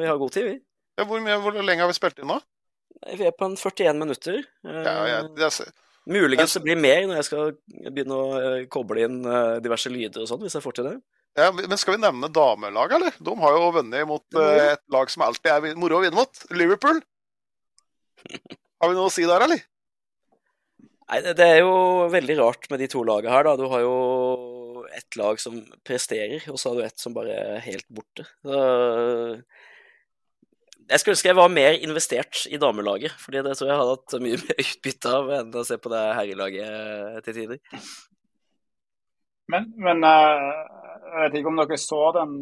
[0.00, 0.54] vi har god tid, vi.
[0.96, 2.38] Ja, hvor, mye, hvor lenge har vi spilt inn nå?
[3.18, 4.38] Vi er på en 41 minutter.
[4.64, 5.74] Eh, Ja, det jeg,
[6.08, 7.52] Muligens det blir mer når jeg skal
[7.90, 10.96] begynne å eh, koble inn eh, diverse lyder og sånn, hvis jeg får til det.
[11.40, 13.20] ja, men skal vi nevne damelaget, eller?
[13.28, 16.44] De har jo vunnet mot eh, et lag som alltid er moro å vinne mot.
[16.54, 17.00] Liverpool.
[18.80, 19.64] Har vi noe å si der, eller?
[21.04, 21.74] Nei, det, er jo
[22.12, 23.56] veldig rart med de to lagene her, da.
[23.60, 23.96] Du har jo
[24.94, 28.24] ett lag som presterer, og så har du ett som bare er helt borte.
[28.44, 28.60] Så
[30.84, 34.16] jeg skulle ønske jeg var mer investert i damelaget, fordi det tror jeg hadde hatt
[34.24, 37.78] mye mer utbytte av enn å se på det herrelaget til tider.
[39.52, 40.44] Men, men eh,
[41.04, 42.36] jeg vet ikke om dere så den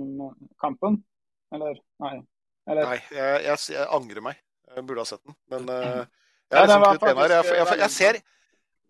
[0.63, 1.01] kampen?
[1.55, 1.79] Eller?
[2.03, 2.17] Nei.
[2.71, 2.91] Eller?
[2.93, 4.43] Nei, jeg, jeg, jeg angrer meg.
[4.73, 5.37] Jeg burde ha sett den.
[5.53, 8.21] Men eh, jeg, er liksom jeg, faktisk jeg, jeg, jeg ser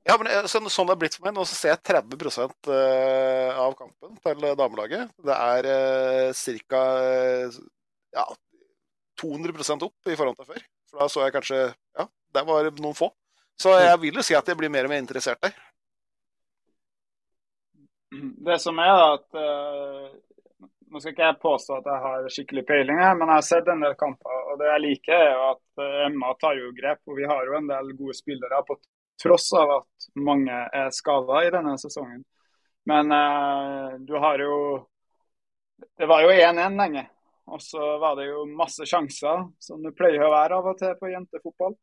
[0.09, 1.37] ja, men sånn, sånn det er blitt for meg.
[1.37, 5.13] Nå så ser jeg 30 eh, av kampen til damelaget.
[5.23, 6.85] Det er eh, ca.
[8.13, 8.25] Ja,
[9.23, 10.65] 200% opp i forhold til før.
[10.91, 11.61] For da så jeg kanskje
[11.99, 13.13] Ja, der var noen få.
[13.61, 15.55] Så jeg vil jo si at jeg blir mer og mer interessert der.
[18.13, 20.09] Det som er at eh,
[20.93, 23.69] Nå skal ikke jeg påstå at jeg har skikkelig peiling, her, men jeg har sett
[23.73, 24.41] en del kamper.
[24.53, 27.01] og Det jeg liker, er at eh, Emma tar jo grep.
[27.09, 28.77] og Vi har jo en del gode spillere på
[29.23, 32.23] tross av at mange er skada i denne sesongen.
[32.89, 34.57] Men eh, du har jo
[35.99, 37.07] Det var jo 1-1 lenge.
[37.47, 40.95] Og så var det jo masse sjanser, som det pleier å være av og til
[41.01, 41.75] på jentefotball.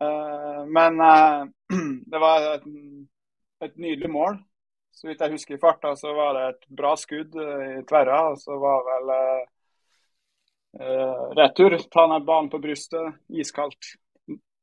[0.00, 1.42] Eh, men eh,
[2.12, 2.68] det var et,
[3.68, 4.38] et nydelig mål.
[4.96, 8.22] Så vidt jeg husker i farta, så var det et bra skudd eh, i tverra.
[8.32, 9.42] Og så var vel eh,
[10.80, 11.76] eh, retur.
[11.92, 13.20] Ta ned banen på brystet.
[13.28, 13.92] Iskaldt.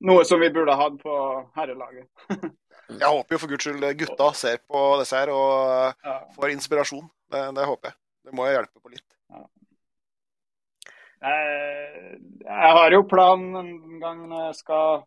[0.03, 1.17] Noe som vi burde hatt på
[1.55, 2.09] herrelaget.
[2.89, 6.17] Jeg håper jo for guds skyld gutta ser på disse her og Ja.
[6.35, 7.09] får inspirasjon.
[7.31, 7.97] Det, det håper jeg.
[8.27, 9.07] Det må jeg hjelpe på litt.
[11.23, 15.03] Jeg, jeg har jo planen en gang når jeg skal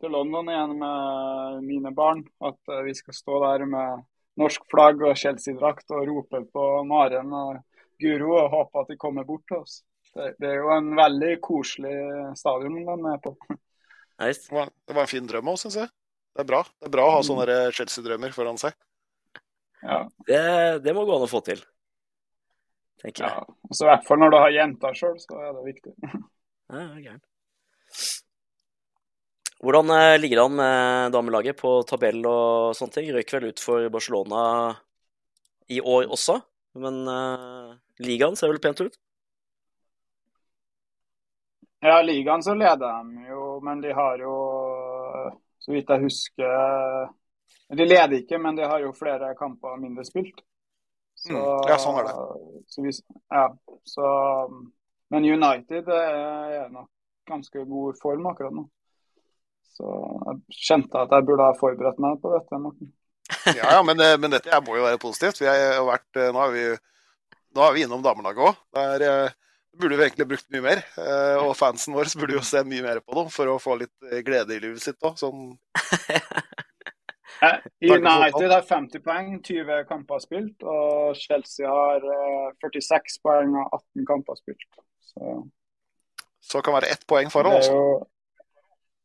[0.00, 4.02] til London igjen med mine barn, at eh, vi skal stå der med
[4.40, 7.60] norsk flagg og Chelsea-drakt og rope på Maren og
[8.00, 9.82] Guro og håpe at de kommer bort til oss.
[10.14, 11.94] Det, det er jo en veldig koselig
[12.40, 13.36] stadion de er på.
[14.20, 15.92] Var, det var en fin drøm òg, syns jeg.
[16.30, 18.76] Det er bra Det er bra å ha sånne Chelsea-drømmer foran seg.
[19.80, 20.40] Ja, det,
[20.84, 21.62] det må gå an å få til,
[23.00, 23.32] tenker jeg.
[23.32, 23.58] ja.
[23.70, 25.94] Også I hvert fall når du har jenter sjøl, så er det viktig.
[26.70, 27.22] Ja, gæren.
[29.60, 33.10] Hvordan eh, ligger det an med damelaget på tabell og sånne ting?
[33.12, 34.42] Røyk vel ut for Barcelona
[35.68, 36.38] i år også,
[36.80, 38.96] men uh, ligaen ser vel pent ut?
[41.84, 44.32] Ja, ligaen så leder de jo, men de har jo,
[45.60, 47.10] så vidt jeg husker
[47.70, 50.40] De leder ikke, men de har jo flere kamper mindre spilt.
[51.20, 52.14] Så, Mm, ja, sånn er det.
[52.72, 52.90] Så vi,
[53.30, 53.44] ja,
[53.84, 54.04] så,
[55.12, 56.88] men United er nok
[57.28, 58.64] ganske god form akkurat nå.
[59.76, 59.90] Så
[60.26, 62.90] jeg kjente at jeg burde ha forberedt meg på dette, Morten.
[63.58, 65.38] Ja, ja, men, eh, men dette må jo være positivt.
[65.44, 66.64] Vi har vært, eh, nå, er vi,
[67.54, 68.58] nå er vi innom damelaget òg.
[68.80, 69.30] Eh,
[69.78, 70.82] burde vi egentlig brukt mye mer.
[70.98, 74.10] eh, Og fansen vår burde jo se mye mer på dem for å få litt
[74.10, 75.18] eh, glede i livet sitt òg.
[75.20, 75.54] Sånn,
[77.40, 80.60] Eh, United har 50 poeng, 20 kamper spilt.
[80.60, 84.82] Og Chelsea har eh, 46 poeng og 18 kamper spilt.
[85.00, 85.38] Så
[86.40, 87.72] så kan være ett poeng foran også.
[87.72, 88.06] jo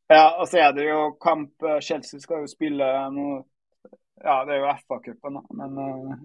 [0.09, 3.43] Ja, og så er det jo kamp eh, Chelsea skal jo spille noe
[4.23, 6.19] Ja, det er jo FA-cupen, da, men eh,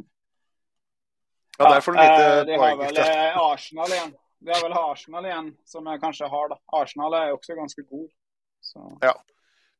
[1.59, 2.47] Ja, der får du lite poeng.
[2.47, 4.13] De har vel eh, Arsenal igjen.
[4.41, 6.57] De har vel Arsenal igjen, som jeg kanskje har, da.
[6.81, 8.07] Arsenal er jo også ganske god.
[8.65, 8.85] Så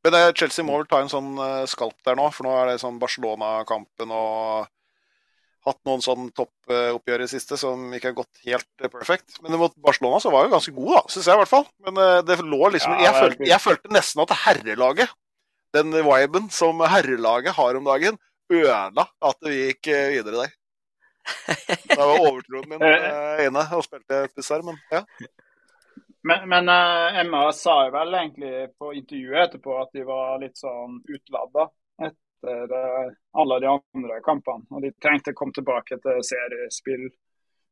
[0.05, 2.71] Men det, Chelsea må vel ta en sånn eh, skalp der nå, for nå er
[2.71, 4.69] det sånn Barcelona-kampen og
[5.67, 9.37] hatt noen sånn toppoppgjør i siste som ikke har gått helt perfekt.
[9.45, 11.67] Men mot Barcelona så var jo ganske god, da, syns jeg i hvert fall.
[11.87, 15.13] Men eh, det lå liksom Ja, jeg, følte, jeg følte nesten at herrelaget,
[15.77, 18.17] den viben som herrelaget har om dagen,
[18.51, 20.57] ødela at vi gikk eh, videre der.
[21.89, 25.05] Det var overtroen min ene og spilte puss her, men ja.
[26.23, 30.59] Men, men uh, Emma sa jo vel egentlig på intervjuet etterpå at de var litt
[30.61, 31.65] sånn utladda
[32.09, 34.67] etter uh, alle de andre kampene.
[34.69, 37.07] Og de trengte å komme tilbake til seriespill.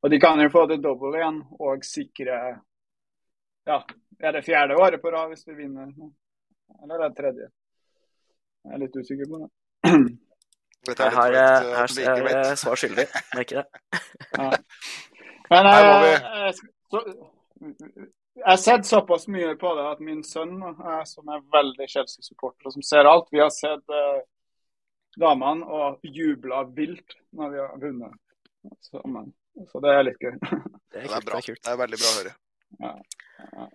[0.00, 2.38] Og de kan jo få det dobbelt igjen og sikre
[3.68, 3.82] Ja,
[4.18, 5.90] er det fjerde året på rad hvis de vinner?
[6.82, 7.50] Eller er det tredje?
[8.64, 9.50] Jeg er litt usikker på det.
[10.88, 13.66] Vet jeg Jeg har, litt eh, vet, her ikke er svar skyldig, merker det.
[15.48, 16.14] Men Her må eh,
[16.48, 18.06] jeg,
[18.38, 22.68] jeg har sett såpass mye på det at min sønn, eh, som er veldig Chelsea-supporter,
[22.68, 24.20] og som ser alt Vi har sett eh,
[25.18, 28.14] damene og jubla vilt når vi har vunnet.
[28.84, 29.32] Så, men,
[29.72, 30.36] så det er litt gøy.
[30.38, 31.40] Det er Det er bra.
[31.40, 31.62] Det er kult.
[31.64, 32.32] Det er veldig bra å høre.
[32.88, 33.68] Eh,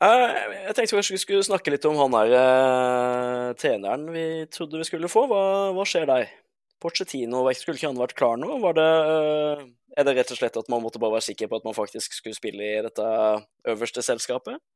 [0.00, 4.86] Jeg tenkte kanskje vi skulle snakke litt om han der eh, treneren vi trodde vi
[4.88, 5.26] skulle få.
[5.28, 5.42] Hva,
[5.76, 6.30] hva skjer der?
[6.80, 8.54] Porcetino, skulle ikke han vært klar nå?
[8.62, 9.64] Var det, eh,
[10.00, 12.16] er det rett og slett at man måtte bare være sikker på at man faktisk
[12.16, 13.08] skulle spille i dette
[13.68, 14.56] øverste selskapet?
[14.56, 14.66] Det?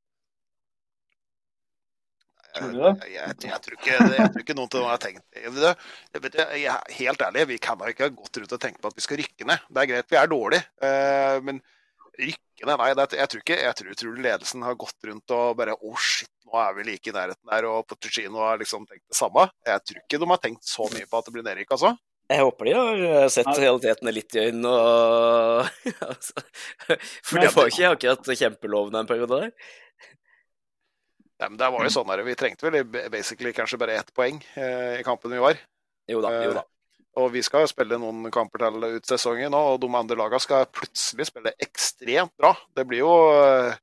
[2.55, 2.75] Jeg,
[3.11, 6.61] jeg, jeg, tror ikke, jeg tror ikke noen til noen har tenkt jeg vet, jeg
[6.63, 8.95] jeg, er Helt ærlig, vi kan da ikke ha gått rundt og tenkt på at
[8.95, 9.65] vi skal rykke ned.
[9.67, 11.59] Det er greit, vi er dårlige, eh, men
[12.21, 15.75] rykke Nei, det, jeg tror ikke Jeg tror, tror ledelsen har gått rundt og bare
[15.75, 19.19] Å, shit, nå er vi like i nærheten der, og Pochettino har liksom tenkt det
[19.19, 19.49] samme.
[19.67, 21.95] Jeg tror ikke de har tenkt så mye på at det blir nedrykk, altså.
[22.33, 25.67] Jeg håper de har eh, sett realitetene litt i øynene og
[26.09, 26.45] altså,
[27.27, 29.73] For det var ikke akkurat kjempelovende en periode der.
[31.43, 34.39] Nei, men det var jo sånn der, Vi trengte vel basically kanskje bare ett poeng
[34.55, 35.59] eh, i kampen vi var.
[36.09, 36.65] Jo da, jo da.
[37.21, 40.69] Og vi skal jo spille noen kamper til ut sesongen og de andre lagene skal
[40.75, 42.55] plutselig spille ekstremt bra.
[42.75, 43.77] Det blir jo eh,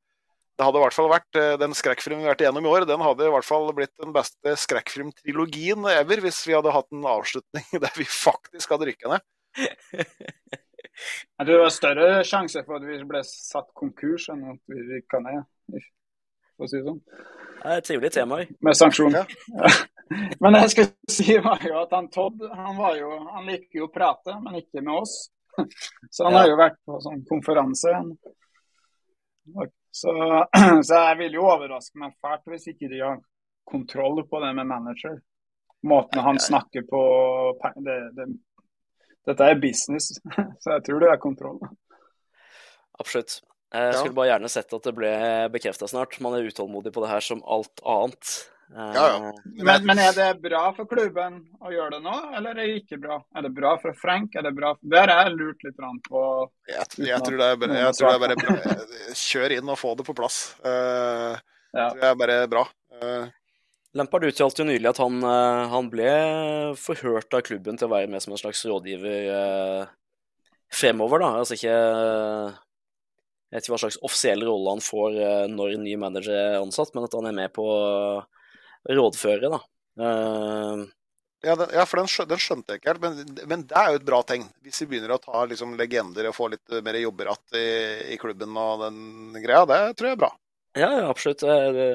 [0.58, 2.88] Det hadde i hvert fall vært eh, den skrekkfilmen vi har vært igjennom i år,
[2.90, 7.08] den hadde i hvert fall blitt den beste skrekkfilmtrilogien ever hvis vi hadde hatt en
[7.14, 9.30] avslutning der vi faktisk hadde rykka ned.
[11.40, 14.84] Jeg tror det var større sjanse for at vi ble satt konkurs enn at vi
[14.92, 15.48] rykka ned.
[15.72, 17.00] For å si det sånn.
[17.62, 18.42] Det er et trivelig tema.
[18.66, 19.18] Med sanksjon.
[19.18, 19.26] Ja.
[20.40, 23.80] Men det jeg skulle si var jo at han Todd han, var jo, han liker
[23.82, 25.16] jo å prate, men ikke med oss.
[26.12, 26.44] Så han Ja.
[26.44, 27.94] har jo vært på sånn konferanse.
[29.92, 30.14] Så,
[30.88, 33.20] så jeg vil jo overraske meg fælt hvis ikke de har
[33.68, 35.20] kontroll på det med manager.
[35.88, 37.02] Måten han snakker på
[37.82, 38.28] det, det,
[39.26, 40.12] Dette er business,
[40.62, 41.60] så jeg tror det er kontroll.
[43.02, 43.40] Absolutt.
[43.72, 45.12] Jeg skulle bare gjerne sett at det ble
[45.54, 46.18] bekrefta snart.
[46.20, 48.34] Man er utålmodig på det her som alt annet.
[48.72, 49.34] Eh, Ja, ja.
[49.68, 53.02] Men, men er det bra for klubben å gjøre det nå, eller er det ikke
[53.04, 53.20] bra?
[53.36, 54.36] Er det bra for Frank?
[54.40, 54.74] Er det bra?
[54.78, 54.94] for...
[54.96, 56.24] Der har jeg lurt litt på.
[56.72, 58.80] Jeg, jeg, tror det er bare, jeg tror det er bare bra.
[59.26, 60.42] Kjør inn og få det på plass.
[60.66, 61.40] Uh,
[61.72, 61.86] Ja.
[61.96, 62.66] Det er bare bra.
[63.00, 63.30] Uh,
[63.98, 66.12] Lampard uttalte jo nylig at han, eh, han ble
[66.80, 69.90] forhørt av klubben til å være med som en slags rådgiver eh,
[70.72, 71.32] fremover, da.
[71.42, 75.98] Altså ikke Jeg vet ikke hva slags offisiell rolle han får eh, når en ny
[76.00, 77.66] manager er ansatt, men at han er med på
[78.90, 79.62] rådføre, da.
[80.02, 80.88] Uh,
[81.42, 83.90] Ja, den, ja for den, skjø, den skjønte jeg ikke helt, men, men det er
[83.90, 84.44] jo et bra tegn.
[84.62, 88.20] Hvis vi begynner å ta liksom, legender og få litt mer jobber igjen i, i
[88.22, 90.30] klubben og den greia, det tror jeg er bra.
[90.78, 91.42] Ja, ja, absolutt.
[91.42, 91.88] Jeg,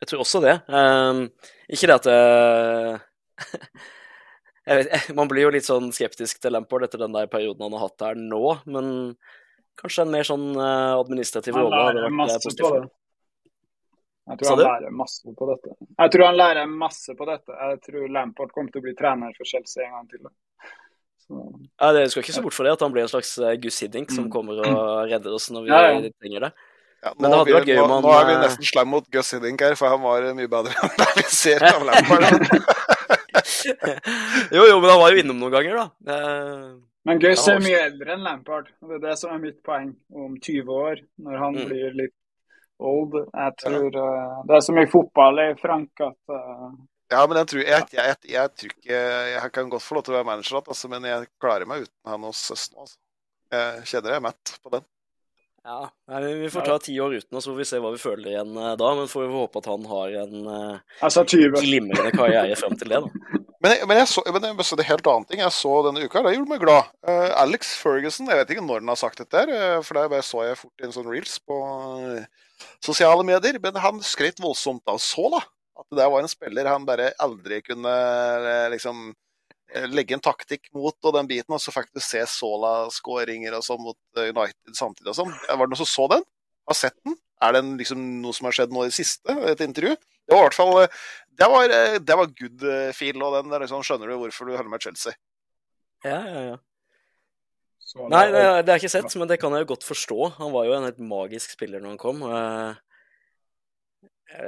[0.00, 0.58] jeg tror også det.
[0.68, 1.24] Um,
[1.72, 3.48] ikke det at eh,
[4.68, 7.78] jeg vet, Man blir jo litt sånn skeptisk til Lampard etter den der perioden han
[7.78, 8.92] har hatt der nå, men
[9.80, 12.92] kanskje en mer sånn eh, administrativ rolle hadde vært eh, positivt.
[14.30, 15.74] Jeg tror han lærer masse på dette.
[15.98, 17.50] Jeg tror han lærer masse på dette.
[17.70, 20.30] Jeg tror Lampard kommer til å bli trener for Chelsea en gang til.
[21.26, 21.40] Så,
[21.80, 23.80] Ja, det skal ikke se bort fra det at han blir en slags eh, Gus
[23.82, 24.30] Hiddink som Mm.
[24.32, 26.10] kommer og redder oss når vi Ja, ja.
[26.22, 26.52] trenger det.
[27.02, 28.40] Ja, Men nå, det hadde blir- vært gøy nå, om han, nå er vi eh,
[28.44, 31.62] nesten slem mot Gus Hiddink her, for han var mye bedre enn det vi ser
[31.64, 32.24] av Lampard.
[34.54, 36.14] jo, jo, men han var jo innom noen ganger, da.
[36.14, 36.70] Eh,
[37.08, 38.68] Men Gus er mye eldre enn Lampard.
[38.82, 41.68] og Det er det som er mitt poeng om 20 år, når han Mm.
[41.70, 42.14] blir litt
[42.80, 43.16] old.
[43.32, 46.70] Jeg tror eh, Det er så mye fotball i Frank at uh,
[47.10, 49.02] Ja, men jeg tror, jeg, jeg, jeg, jeg tror ikke
[49.34, 51.84] Jeg kan godt få lov til å være manager igjen, altså, men jeg klarer meg
[51.86, 52.80] uten han hos Østen.
[52.80, 52.98] Altså.
[53.50, 54.88] Jeg kjenner jeg er matt på den.
[55.66, 55.80] ja,
[56.12, 58.32] nei, Vi får ta ti år uten, og så får vi se hva vi føler
[58.34, 58.94] igjen eh, da.
[58.98, 60.50] Men får vi håpe at han har en
[61.00, 63.39] Altså glimrende karriere frem til det, da.
[63.60, 66.22] Men, jeg, men, jeg så, men jeg, det helt annen ting jeg så denne uka.
[66.24, 66.88] Det gjorde meg glad.
[67.04, 70.46] Uh, Alex Ferguson, jeg vet ikke når han har sagt dette, eh, for det så
[70.46, 71.58] jeg fort i en sånn reels på
[72.08, 72.24] eh,
[72.80, 73.60] sosiale medier.
[73.60, 75.42] Men han skrøt voldsomt av Sola.
[75.80, 77.92] At det var en spiller han bare aldri kunne
[78.72, 79.10] liksom
[79.92, 83.84] legge en taktikk mot, og den biten, og så fikk du se Sola-skåringer og sånn
[83.84, 85.36] mot United samtidig og sånn.
[85.46, 86.24] Var det noen som så den?
[86.68, 87.14] Har sett den?
[87.42, 89.32] Er det en, liksom, noe som har skjedd nå i det siste?
[89.48, 89.94] Et intervju?
[89.96, 90.98] Det var i hvert fall eh,
[91.40, 94.44] Det var, eh, det var good eh, feel, og den der liksom, skjønner du hvorfor
[94.50, 95.14] du holder med Chelsea.
[96.04, 96.58] Ja, ja, ja.
[97.90, 99.84] Så Nei, det, det, det har jeg ikke sett, men det kan jeg jo godt
[99.88, 100.18] forstå.
[100.36, 102.20] Han var jo en helt magisk spiller når han kom.
[102.22, 102.76] jeg-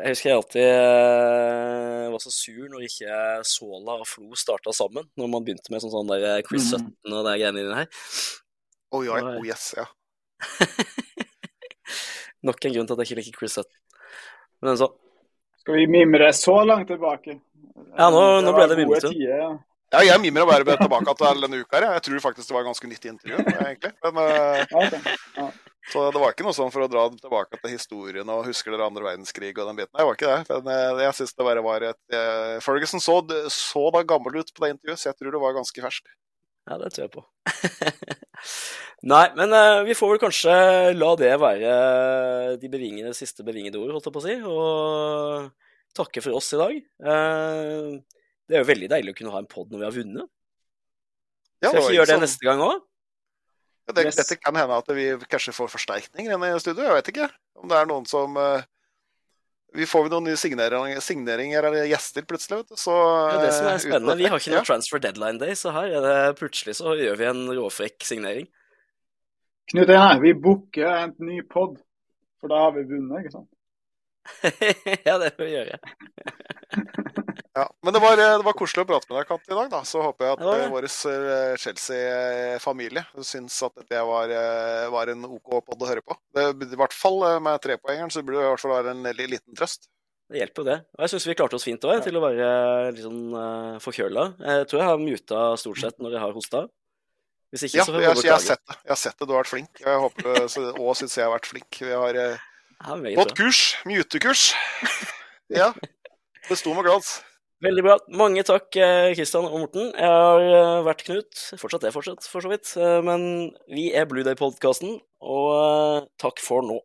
[0.06, 3.16] husker jeg alltid eh, var så sur når ikke
[3.50, 5.08] Sola og Flo starta sammen.
[5.18, 6.70] Når man begynte med sånn, sånn der Chris Mhm.
[6.70, 7.88] Sutton og de greiene inni her.
[8.92, 9.88] Oh, ja, oh yes, ja.
[12.42, 13.78] Nok en grunn til at jeg ikke liker Chris Sutton.
[14.62, 14.88] Men så,
[15.62, 17.36] Skal vi mimre så langt tilbake?
[17.98, 19.12] Ja, nå- nå ble det mimrete.
[19.18, 19.52] ja.
[19.92, 21.76] Ja, jeg mimrer bare tilbake til denne uka.
[21.76, 23.36] her, Jeg tror faktisk det var et ganske nytt intervju.
[23.60, 23.92] egentlig.
[24.02, 24.64] Men, eh,
[25.36, 25.50] Ja,
[25.92, 28.86] så det var ikke noe sånn for å dra tilbake til historien og husker dere
[28.86, 29.92] andre verdenskrig og den biten.
[29.92, 30.64] Nei, det var ikke det.
[30.64, 33.20] Men eh, jeg synes det bare var et eh, Ferguson så,
[33.52, 36.08] så da gammel ut på det intervjuet, så jeg tror det var ganske ferskt.
[36.70, 37.24] ja, det tror jeg på.
[39.02, 40.52] Nei, men uh, vi får vel kanskje
[40.94, 41.72] la det være
[42.62, 46.60] de bevingede, siste bevingede ord, holdt jeg på å si, og takke for oss i
[46.60, 46.76] dag.
[47.02, 47.98] Uh,
[48.46, 50.30] det er jo veldig deilig å kunne ha en pod når vi har vunnet.
[51.62, 52.82] Ja, Skal vi gjøre det sånn- neste gang òg?
[53.88, 54.16] Ja, det, Yes.
[54.16, 56.84] Dette kan hende at vi kanskje får forsterkning i studio.
[56.84, 58.62] Jeg vet ikke om det er noen som uh,
[59.74, 62.76] Vi får noen nye signeringer, signeringer eller gjester plutselig, vet du.
[62.76, 64.16] Så, Det er det som eh, er spennende.
[64.20, 64.64] Vi har ikke ja.
[64.68, 68.50] transfer deadline day, så her er det plutselig så gjør vi en råfrekk signering.
[69.70, 71.78] Knut Einar, vi booker en ny pod,
[72.40, 73.50] for da har vi vunnet, ikke sant?
[75.06, 75.78] ja, det får vi gjøre.
[77.52, 79.66] Ja, men det var, eh, det var koselig å prate med deg, Kant, i dag.
[79.68, 79.82] da.
[79.84, 80.64] Så håper jeg at Det var det.
[80.64, 84.32] eh, vår eh, Chelsea-familie syns at det var,
[84.94, 86.16] var en OK pod å høre på.
[86.32, 89.58] Det, I hvert fall med trepoengeren så burde det i hvert fall være en liten
[89.58, 89.84] trøst.
[90.32, 90.78] Det hjelper jo det.
[90.96, 92.48] Og jeg syns vi klarte oss fint òg, til å være
[92.96, 94.24] litt sånn uh, forkjøla.
[94.48, 96.64] Jeg tror jeg har muta stort sett når jeg har hosta.
[97.52, 98.76] Hvis ikke, Ja, så får jeg, jeg jeg, har sett det.
[98.80, 99.82] Jeg har sett det, du har vært flink.
[99.84, 101.80] Jeg håper så, og syns jeg har vært flink.
[101.84, 102.46] Vi har eh,
[103.02, 103.60] meget kurs.
[103.88, 104.46] Mutekurs.
[105.52, 105.66] Ja.
[106.48, 107.18] Det sto med glans.
[107.62, 107.94] Veldig bra.
[108.16, 109.90] Mange takk, eh, Kristian og Morten.
[109.92, 111.42] Jeg har eh, vært Knut.
[111.60, 112.72] Fortsatt er fortsatt, for så vidt.
[112.80, 116.80] Eh, Men vi er Blue Day-podkasten, og eh, takk for nå.